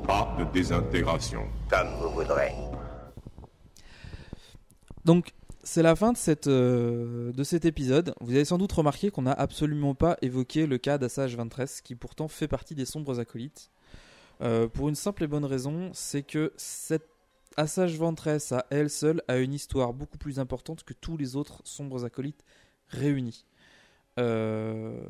Pas 0.07 0.37
de 0.39 0.45
désintégration. 0.53 1.49
Comme 1.69 1.89
vous 2.01 2.11
voudrez. 2.11 2.53
Donc, 5.05 5.33
c'est 5.65 5.83
la 5.83 5.97
fin 5.97 6.13
de, 6.13 6.17
cette, 6.17 6.47
euh, 6.47 7.33
de 7.33 7.43
cet 7.43 7.65
épisode. 7.65 8.15
Vous 8.21 8.35
avez 8.35 8.45
sans 8.45 8.59
doute 8.59 8.73
remarqué 8.73 9.11
qu'on 9.11 9.23
n'a 9.23 9.33
absolument 9.33 9.95
pas 9.95 10.17
évoqué 10.23 10.67
le 10.67 10.79
cas 10.79 10.99
d'Assage 10.99 11.37
23, 11.37 11.67
qui 11.83 11.95
pourtant 11.97 12.29
fait 12.29 12.49
partie 12.49 12.75
des 12.75 12.85
sombres 12.85 13.19
acolytes. 13.19 13.71
Euh, 14.43 14.69
pour 14.69 14.89
une 14.89 14.95
simple 14.95 15.25
et 15.25 15.27
bonne 15.27 15.45
raison, 15.45 15.91
c'est 15.93 16.23
que 16.23 16.53
cette 16.57 17.09
Assage 17.57 17.97
23 17.99 18.53
à 18.55 18.67
elle 18.71 18.91
seule 18.91 19.23
a 19.29 19.39
une 19.39 19.53
histoire 19.55 19.93
beaucoup 19.93 20.19
plus 20.19 20.39
importante 20.39 20.85
que 20.85 20.95
tous 20.95 21.17
les 21.17 21.37
autres 21.37 21.61
sombres 21.65 22.05
acolytes 22.05 22.45
réunis. 22.89 23.45
euh, 24.19 25.01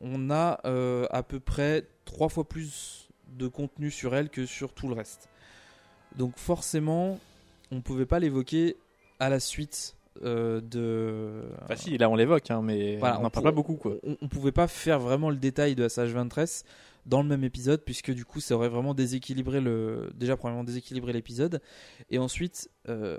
on 0.00 0.30
a 0.30 0.60
euh, 0.64 1.06
à 1.10 1.22
peu 1.22 1.40
près 1.40 1.86
trois 2.04 2.28
fois 2.28 2.48
plus 2.48 3.08
de 3.28 3.46
contenu 3.46 3.90
sur 3.90 4.14
elle 4.14 4.30
que 4.30 4.46
sur 4.46 4.72
tout 4.72 4.88
le 4.88 4.94
reste. 4.94 5.28
Donc 6.16 6.36
forcément, 6.36 7.18
on 7.70 7.80
pouvait 7.80 8.06
pas 8.06 8.18
l'évoquer 8.18 8.76
à 9.20 9.28
la 9.28 9.40
suite 9.40 9.94
euh, 10.24 10.60
de. 10.60 11.44
Bah 11.68 11.76
si, 11.76 11.96
là 11.98 12.08
on 12.10 12.16
l'évoque, 12.16 12.50
hein, 12.50 12.62
mais 12.62 12.96
Voilà, 12.96 13.20
on 13.20 13.22
n'en 13.22 13.30
parle 13.30 13.44
pas 13.44 13.52
beaucoup. 13.52 13.76
Quoi. 13.76 13.96
On, 14.02 14.16
on 14.20 14.28
pouvait 14.28 14.52
pas 14.52 14.66
faire 14.66 14.98
vraiment 14.98 15.30
le 15.30 15.36
détail 15.36 15.74
de 15.74 15.84
Assage 15.84 16.12
23 16.12 16.44
dans 17.08 17.22
le 17.22 17.28
même 17.28 17.42
épisode, 17.42 17.82
puisque 17.84 18.12
du 18.12 18.24
coup 18.24 18.40
ça 18.40 18.54
aurait 18.54 18.68
vraiment 18.68 18.94
déséquilibré 18.94 19.60
le. 19.60 20.10
Déjà, 20.14 20.36
premièrement, 20.36 20.64
déséquilibré 20.64 21.12
l'épisode. 21.12 21.60
Et 22.10 22.18
ensuite, 22.18 22.70
euh, 22.88 23.18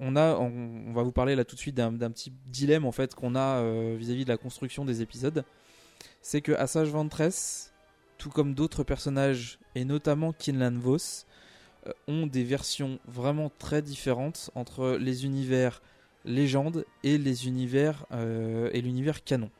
on, 0.00 0.12
va 0.12 1.02
vous 1.02 1.12
parler 1.12 1.36
là 1.36 1.44
tout 1.44 1.54
de 1.54 1.60
suite 1.60 1.74
d'un 1.74 1.92
petit 2.10 2.32
dilemme 2.46 2.84
en 2.84 2.92
fait 2.92 3.14
qu'on 3.14 3.34
a 3.34 3.60
euh, 3.60 3.94
vis-à-vis 3.98 4.24
de 4.24 4.30
la 4.30 4.38
construction 4.38 4.84
des 4.84 5.02
épisodes. 5.02 5.44
C'est 6.22 6.40
que 6.40 6.52
Assage 6.52 6.88
23, 6.88 7.28
tout 8.18 8.30
comme 8.30 8.54
d'autres 8.54 8.84
personnages, 8.84 9.58
et 9.74 9.84
notamment 9.84 10.32
Kinlan 10.32 10.78
Vos, 10.78 11.26
euh, 11.86 11.92
ont 12.08 12.26
des 12.26 12.44
versions 12.44 12.98
vraiment 13.06 13.50
très 13.58 13.82
différentes 13.82 14.50
entre 14.54 14.96
les 14.98 15.26
univers 15.26 15.82
légende 16.24 16.86
et 17.02 17.18
les 17.18 17.46
univers 17.46 18.06
et 18.72 18.80
l'univers 18.80 19.24
canon. 19.24 19.50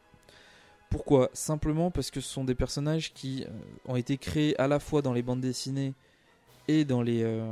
Pourquoi? 0.91 1.31
Simplement 1.33 1.91
parce 1.91 2.11
que 2.11 2.21
ce 2.21 2.29
sont 2.29 2.45
des 2.45 2.55
personnages 2.55 3.13
qui 3.13 3.45
euh, 3.45 3.49
ont 3.87 3.97
été 3.97 4.17
créés 4.17 4.59
à 4.61 4.69
la 4.69 4.79
fois 4.79 5.03
dans 5.03 5.13
les 5.13 5.23
bandes 5.23 5.41
dessinées 5.41 5.95
et 6.69 6.85
dans 6.85 7.03
les 7.03 7.23
euh, 7.25 7.45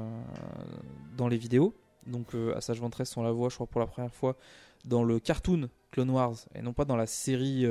dans 1.17 1.29
vidéos. 1.29 1.75
Donc 2.07 2.35
euh, 2.35 2.55
Assage 2.57 2.81
23 2.81 3.05
on 3.17 3.23
la 3.23 3.33
voit 3.33 3.49
je 3.49 3.55
crois 3.57 3.67
pour 3.67 3.81
la 3.81 3.87
première 3.87 4.15
fois 4.15 4.37
dans 4.85 5.05
le 5.05 5.19
cartoon 5.21 5.69
Clone 5.91 6.11
Wars 6.11 6.35
et 6.55 6.63
non 6.63 6.73
pas 6.73 6.85
dans 6.85 6.97
la 6.97 7.07
série 7.07 7.67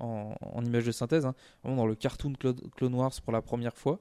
en, 0.00 0.34
en 0.40 0.64
image 0.64 0.84
de 0.84 0.92
synthèse, 0.92 1.24
hein, 1.24 1.34
vraiment 1.62 1.76
dans 1.78 1.86
le 1.86 1.94
cartoon 1.94 2.32
Clo- 2.32 2.54
Clone 2.76 2.94
Wars 2.94 3.12
pour 3.22 3.32
la 3.32 3.40
première 3.42 3.76
fois. 3.76 4.00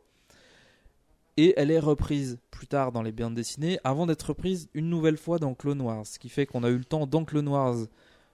Et 1.40 1.54
elle 1.56 1.70
est 1.70 1.80
reprise 1.80 2.40
plus 2.50 2.66
tard 2.68 2.92
dans 2.92 3.04
les 3.04 3.12
bandes 3.12 3.36
dessinées, 3.36 3.80
avant 3.84 4.08
d'être 4.08 4.24
reprise 4.24 4.70
une 4.74 4.90
nouvelle 4.90 5.18
fois 5.18 5.38
dans 5.38 5.54
Clone 5.54 5.82
Wars. 5.82 6.06
Ce 6.08 6.18
qui 6.18 6.30
fait 6.30 6.48
qu'on 6.48 6.64
a 6.64 6.70
eu 6.70 6.78
le 6.78 6.84
temps 6.84 7.06
dans 7.06 7.24
Clone 7.26 7.48
Wars 7.48 7.76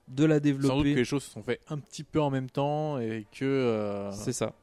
de 0.07 0.25
la 0.25 0.35
Sans 0.35 0.39
doute 0.41 0.43
que 0.43 0.61
développer. 0.61 0.95
les 0.95 1.05
choses 1.05 1.23
se 1.23 1.31
sont 1.31 1.43
faites 1.43 1.61
un 1.69 1.77
petit 1.79 2.03
peu 2.03 2.21
en 2.21 2.29
même 2.29 2.49
temps 2.49 2.99
et 2.99 3.25
que. 3.31 3.45
euh, 3.45 4.11
C'est 4.11 4.33
ça. 4.33 4.53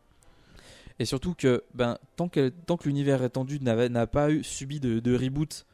Et 0.98 1.04
surtout 1.06 1.34
que 1.34 1.64
ben, 1.74 1.96
tant, 2.16 2.28
que, 2.28 2.50
tant 2.50 2.76
que 2.76 2.86
l'univers 2.86 3.22
étendu 3.24 3.58
n'a 3.60 4.06
pas 4.06 4.30
eu, 4.30 4.44
subi 4.44 4.80
de, 4.80 5.00
de 5.00 5.16
reboot, 5.16 5.64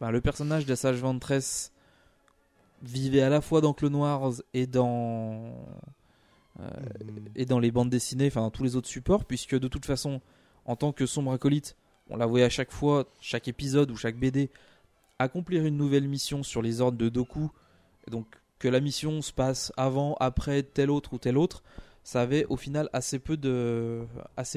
ben, 0.00 0.10
le 0.10 0.20
personnage 0.20 0.66
d'Assage 0.66 0.96
Ventress 0.96 1.72
vivait 2.82 3.22
à 3.22 3.28
la 3.28 3.40
fois 3.40 3.60
dans 3.60 3.72
Clone 3.72 3.94
Wars 3.94 4.32
et 4.52 4.66
dans, 4.66 5.54
euh, 6.60 6.68
et 7.36 7.46
dans 7.46 7.60
les 7.60 7.70
bandes 7.70 7.88
dessinées, 7.88 8.26
enfin 8.26 8.40
dans 8.40 8.50
tous 8.50 8.64
les 8.64 8.74
autres 8.76 8.88
supports, 8.88 9.24
puisque 9.24 9.58
de 9.58 9.68
toute 9.68 9.86
façon, 9.86 10.20
en 10.64 10.74
tant 10.76 10.92
que 10.92 11.06
sombre 11.06 11.32
acolyte, 11.32 11.76
on 12.10 12.16
la 12.16 12.26
voyait 12.26 12.44
à 12.44 12.50
chaque 12.50 12.72
fois, 12.72 13.06
chaque 13.20 13.46
épisode 13.48 13.90
ou 13.92 13.96
chaque 13.96 14.18
BD, 14.18 14.50
accomplir 15.20 15.64
une 15.64 15.76
nouvelle 15.76 16.08
mission 16.08 16.42
sur 16.42 16.60
les 16.62 16.80
ordres 16.80 16.98
de 16.98 17.08
Doku. 17.08 17.48
Donc 18.10 18.26
que 18.58 18.68
la 18.68 18.80
mission 18.80 19.22
se 19.22 19.32
passe 19.32 19.72
avant, 19.76 20.14
après 20.20 20.62
tel 20.62 20.90
autre 20.90 21.12
ou 21.14 21.18
tel 21.18 21.36
autre, 21.36 21.62
ça 22.02 22.20
avait 22.22 22.44
au 22.46 22.56
final 22.56 22.88
assez 22.92 23.18
peu 23.18 23.36
de 23.36 24.06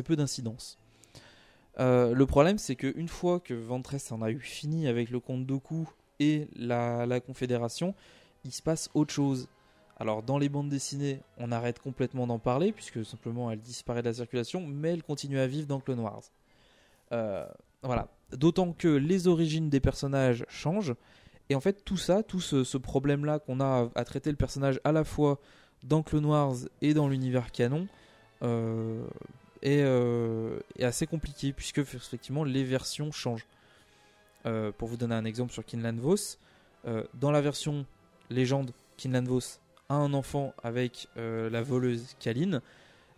d'incidence. 0.09 0.77
Euh, 1.79 2.13
le 2.13 2.25
problème, 2.25 2.57
c'est 2.57 2.75
que 2.75 2.91
une 2.97 3.07
fois 3.07 3.39
que 3.39 3.53
Ventress 3.53 4.11
en 4.11 4.21
a 4.21 4.31
eu 4.31 4.39
fini 4.39 4.87
avec 4.87 5.09
le 5.09 5.19
compte 5.19 5.45
Doku 5.45 5.87
et 6.19 6.47
la, 6.55 7.05
la 7.05 7.19
Confédération, 7.19 7.93
il 8.45 8.51
se 8.51 8.61
passe 8.61 8.89
autre 8.93 9.13
chose. 9.13 9.47
Alors 9.99 10.21
dans 10.23 10.37
les 10.37 10.49
bandes 10.49 10.69
dessinées, 10.69 11.21
on 11.37 11.51
arrête 11.51 11.79
complètement 11.79 12.27
d'en 12.27 12.39
parler 12.39 12.71
puisque 12.71 13.03
simplement 13.03 13.49
elle 13.51 13.59
disparaît 13.59 14.01
de 14.01 14.07
la 14.07 14.13
circulation, 14.13 14.65
mais 14.65 14.93
elle 14.93 15.03
continue 15.03 15.39
à 15.39 15.47
vivre 15.47 15.67
dans 15.67 15.79
Clone 15.79 15.99
Wars. 15.99 16.23
Euh, 17.11 17.47
voilà. 17.81 18.07
D'autant 18.31 18.73
que 18.73 18.87
les 18.87 19.27
origines 19.27 19.69
des 19.69 19.79
personnages 19.79 20.45
changent. 20.49 20.93
Et 21.49 21.55
en 21.55 21.61
fait, 21.61 21.83
tout 21.85 21.97
ça, 21.97 22.23
tout 22.23 22.41
ce, 22.41 22.77
problème-là 22.77 23.39
qu'on 23.39 23.59
a 23.59 23.89
à 23.95 24.03
traiter 24.03 24.29
le 24.29 24.35
personnage 24.35 24.79
à 24.83 24.91
la 24.91 25.03
fois 25.03 25.39
dans 25.83 26.03
Clone 26.03 26.25
Wars 26.25 26.55
et 26.81 26.93
dans 26.93 27.07
l'univers 27.07 27.51
canon 27.51 27.87
euh, 28.43 29.05
est, 29.61 29.81
euh, 29.81 30.59
est 30.77 30.83
assez 30.83 31.07
compliqué 31.07 31.53
puisque 31.53 31.79
effectivement 31.79 32.43
les 32.43 32.63
versions 32.63 33.11
changent. 33.11 33.45
Euh, 34.45 34.71
pour 34.71 34.87
vous 34.87 34.97
donner 34.97 35.15
un 35.15 35.25
exemple 35.25 35.51
sur 35.51 35.65
Kinlan 35.65 35.97
Vos, 35.97 36.37
dans 37.15 37.31
la 37.31 37.41
version 37.41 37.85
légende, 38.29 38.71
Kinlan 38.95 39.25
Vos 39.25 39.59
a 39.89 39.95
un 39.95 40.13
enfant 40.13 40.53
avec 40.63 41.09
la 41.17 41.61
voleuse 41.61 42.15
Kaline, 42.19 42.61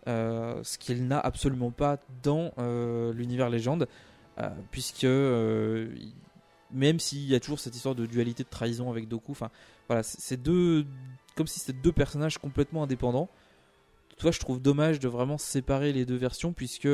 ce 0.06 0.78
qu'il 0.78 1.06
n'a 1.06 1.20
absolument 1.20 1.70
pas 1.70 1.98
dans 2.24 2.52
l'univers 3.14 3.48
légende, 3.48 3.86
puisque 4.72 5.06
même 6.72 7.00
s'il 7.00 7.24
y 7.24 7.34
a 7.34 7.40
toujours 7.40 7.60
cette 7.60 7.74
histoire 7.74 7.94
de 7.94 8.06
dualité 8.06 8.44
de 8.44 8.48
trahison 8.48 8.90
avec 8.90 9.08
Doku, 9.08 9.32
enfin 9.32 9.50
voilà, 9.88 10.02
c'est 10.02 10.36
deux, 10.36 10.86
comme 11.36 11.46
si 11.46 11.60
c'était 11.60 11.78
deux 11.78 11.92
personnages 11.92 12.38
complètement 12.38 12.82
indépendants. 12.82 13.28
Toutefois, 14.10 14.30
je 14.30 14.40
trouve 14.40 14.60
dommage 14.60 15.00
de 15.00 15.08
vraiment 15.08 15.38
séparer 15.38 15.92
les 15.92 16.04
deux 16.04 16.16
versions, 16.16 16.52
puisque 16.52 16.88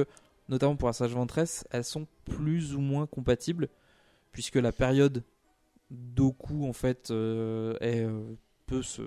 notamment 0.49 0.77
pour 0.77 0.89
Assage 0.89 1.13
Ventress, 1.13 1.65
elles 1.71 1.85
sont 1.85 2.07
plus 2.25 2.75
ou 2.75 2.81
moins 2.81 3.07
compatibles, 3.07 3.69
puisque 4.33 4.57
la 4.57 4.73
période 4.73 5.25
Doku 5.91 6.67
en 6.67 6.73
fait 6.73 7.11
euh, 7.11 7.77
euh, 7.83 8.35
peut 8.67 8.83
se, 8.83 9.03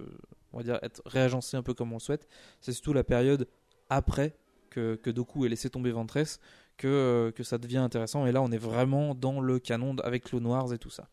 on 0.53 0.57
va 0.57 0.63
dire, 0.63 0.79
être 0.81 1.01
réagencée 1.05 1.57
un 1.57 1.63
peu 1.63 1.73
comme 1.73 1.91
on 1.91 1.97
le 1.97 2.01
souhaite. 2.01 2.27
C'est 2.61 2.73
surtout 2.73 2.93
la 2.93 3.03
période 3.03 3.47
après 3.89 4.35
que, 4.69 4.95
que 4.95 5.09
Doku 5.09 5.45
ait 5.45 5.49
laissé 5.49 5.69
tomber 5.69 5.91
Ventress 5.91 6.39
que, 6.79 6.87
euh, 6.87 7.31
que 7.31 7.43
ça 7.43 7.59
devient 7.59 7.77
intéressant. 7.77 8.25
Et 8.25 8.31
là, 8.31 8.41
on 8.41 8.51
est 8.51 8.57
vraiment 8.57 9.13
dans 9.13 9.39
le 9.41 9.59
canon 9.59 9.95
avec 9.97 10.23
Clone 10.23 10.47
Wars 10.47 10.73
et 10.73 10.79
tout 10.79 10.89
ça. 10.89 11.07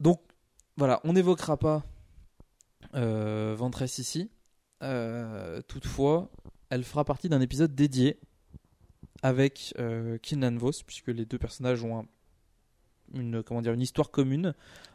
Donc, 0.00 0.20
voilà, 0.76 1.00
on 1.04 1.12
n'évoquera 1.12 1.56
pas 1.56 1.84
euh, 2.94 3.54
Ventress 3.56 3.98
ici. 3.98 4.30
Euh, 4.82 5.62
toutefois, 5.68 6.28
elle 6.70 6.84
fera 6.84 7.04
partie 7.04 7.28
d'un 7.28 7.40
épisode 7.40 7.74
dédié 7.74 8.18
avec 9.22 9.72
euh, 9.78 10.18
Kinlan 10.18 10.56
Vos, 10.58 10.72
puisque 10.86 11.08
les 11.08 11.24
deux 11.24 11.38
personnages 11.38 11.82
ont 11.84 12.00
un- 12.00 12.06
une, 13.14 13.42
comment 13.42 13.62
dire, 13.62 13.72
une 13.72 13.80
histoire 13.80 14.10
commune 14.10 14.52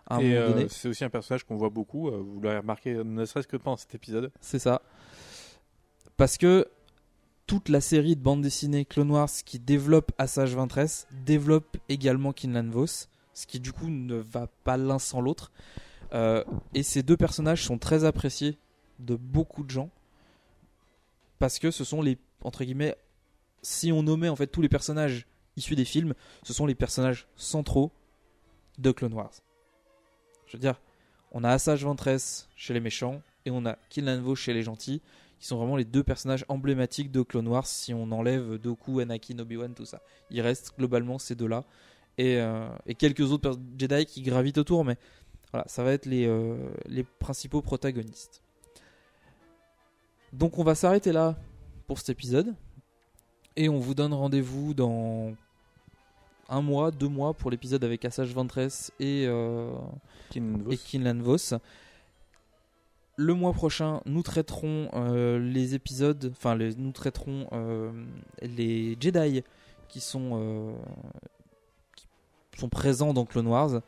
à 0.07 0.15
un 0.15 0.19
et 0.19 0.33
moment 0.37 0.55
euh, 0.57 0.67
c'est 0.69 0.89
aussi 0.89 1.03
un 1.05 1.09
personnage 1.09 1.45
qu'on 1.45 1.55
voit 1.55 1.69
beaucoup. 1.69 2.11
vous 2.11 2.41
l'avez 2.41 2.57
remarqué, 2.59 2.93
ne 3.03 3.25
serait-ce 3.25 3.47
que 3.47 3.57
pendant 3.57 3.77
cet 3.77 3.95
épisode. 3.95 4.31
C'est 4.41 4.59
ça. 4.59 4.81
Parce 6.17 6.37
que 6.37 6.67
toute 7.51 7.67
la 7.67 7.81
série 7.81 8.15
de 8.15 8.21
bandes 8.21 8.41
dessinées 8.41 8.85
Clone 8.85 9.11
Wars 9.11 9.29
qui 9.43 9.59
développe 9.59 10.13
Assage 10.17 10.55
23 10.55 10.85
développe 11.25 11.75
également 11.89 12.31
Kinlan 12.31 12.69
Vos, 12.69 13.09
ce 13.33 13.45
qui 13.45 13.59
du 13.59 13.73
coup 13.73 13.89
ne 13.89 14.15
va 14.15 14.47
pas 14.63 14.77
l'un 14.77 14.99
sans 14.99 15.19
l'autre. 15.19 15.51
Euh, 16.13 16.45
et 16.73 16.81
ces 16.81 17.03
deux 17.03 17.17
personnages 17.17 17.65
sont 17.65 17.77
très 17.77 18.05
appréciés 18.05 18.57
de 18.99 19.17
beaucoup 19.17 19.65
de 19.65 19.69
gens 19.69 19.89
parce 21.39 21.59
que 21.59 21.71
ce 21.71 21.83
sont 21.83 22.01
les 22.01 22.17
entre 22.41 22.63
guillemets 22.63 22.95
si 23.61 23.91
on 23.91 24.01
nommait 24.01 24.29
en 24.29 24.37
fait 24.37 24.47
tous 24.47 24.61
les 24.61 24.69
personnages 24.69 25.27
issus 25.57 25.75
des 25.75 25.83
films, 25.83 26.13
ce 26.43 26.53
sont 26.53 26.65
les 26.65 26.73
personnages 26.73 27.27
centraux 27.35 27.91
de 28.77 28.91
Clone 28.91 29.13
Wars. 29.13 29.33
Je 30.47 30.53
veux 30.53 30.61
dire, 30.61 30.79
on 31.33 31.43
a 31.43 31.49
Assage 31.49 31.83
Ventress 31.83 32.47
chez 32.55 32.73
les 32.73 32.79
méchants 32.79 33.21
et 33.43 33.51
on 33.51 33.65
a 33.65 33.77
Kinlan 33.89 34.21
Vos 34.21 34.35
chez 34.35 34.53
les 34.53 34.63
gentils, 34.63 35.01
qui 35.41 35.47
sont 35.47 35.57
vraiment 35.57 35.75
les 35.75 35.85
deux 35.85 36.03
personnages 36.03 36.45
emblématiques 36.49 37.11
de 37.11 37.23
Clone 37.23 37.47
Wars 37.47 37.65
si 37.65 37.95
on 37.95 38.11
enlève 38.11 38.59
Doku, 38.59 38.99
Anakin, 38.99 39.39
Obi-Wan, 39.39 39.73
tout 39.73 39.85
ça. 39.85 39.99
Il 40.29 40.39
reste 40.39 40.73
globalement 40.77 41.17
ces 41.17 41.33
deux-là 41.33 41.65
et, 42.19 42.37
euh, 42.39 42.69
et 42.85 42.93
quelques 42.93 43.31
autres 43.31 43.57
Jedi 43.75 44.05
qui 44.05 44.21
gravitent 44.21 44.59
autour, 44.59 44.85
mais 44.85 44.97
voilà, 45.51 45.67
ça 45.67 45.83
va 45.83 45.93
être 45.93 46.05
les, 46.05 46.27
euh, 46.27 46.55
les 46.85 47.03
principaux 47.03 47.63
protagonistes. 47.63 48.43
Donc 50.31 50.59
on 50.59 50.63
va 50.63 50.75
s'arrêter 50.75 51.11
là 51.11 51.35
pour 51.87 51.97
cet 51.97 52.09
épisode 52.09 52.53
et 53.55 53.67
on 53.67 53.79
vous 53.79 53.95
donne 53.95 54.13
rendez-vous 54.13 54.75
dans 54.75 55.33
un 56.49 56.61
mois, 56.61 56.91
deux 56.91 57.09
mois 57.09 57.33
pour 57.33 57.49
l'épisode 57.49 57.83
avec 57.83 58.05
Assage 58.05 58.31
Ventress 58.31 58.91
et, 58.99 59.25
euh, 59.27 59.71
et 60.35 60.77
Kinlan 60.77 61.19
Vos. 61.23 61.55
Le 63.17 63.33
mois 63.33 63.53
prochain, 63.53 64.01
nous 64.05 64.23
traiterons 64.23 64.89
euh, 64.93 65.37
les 65.37 65.75
épisodes, 65.75 66.31
enfin, 66.31 66.55
nous 66.55 66.91
traiterons 66.91 67.47
euh, 67.51 67.91
les 68.41 68.97
Jedi 68.99 69.43
qui 69.89 69.99
sont, 69.99 70.31
euh, 70.33 70.73
qui 72.51 72.59
sont 72.59 72.69
présents 72.69 73.13
dans 73.13 73.25
Clone 73.25 73.47
Wars. 73.47 73.81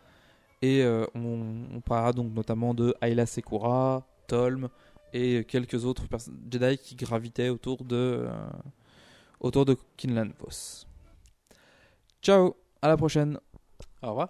Et 0.62 0.86
on, 1.14 1.82
parlera 1.86 2.14
donc 2.14 2.34
notamment 2.34 2.74
de 2.74 2.96
Ayla 3.02 3.26
Sekura, 3.26 4.08
Tolm 4.28 4.70
et 5.12 5.44
quelques 5.44 5.84
autres 5.84 6.04
Jedi 6.50 6.78
qui 6.78 6.96
gravitaient 6.96 7.50
autour 7.50 7.84
de, 7.84 8.30
autour 9.42 9.66
de 9.66 9.76
Kinlan 9.98 10.30
Vos. 10.40 10.86
Ciao, 12.22 12.56
à 12.82 12.88
la 12.88 12.96
prochaine. 12.96 13.38
Au 14.02 14.10
revoir. 14.10 14.30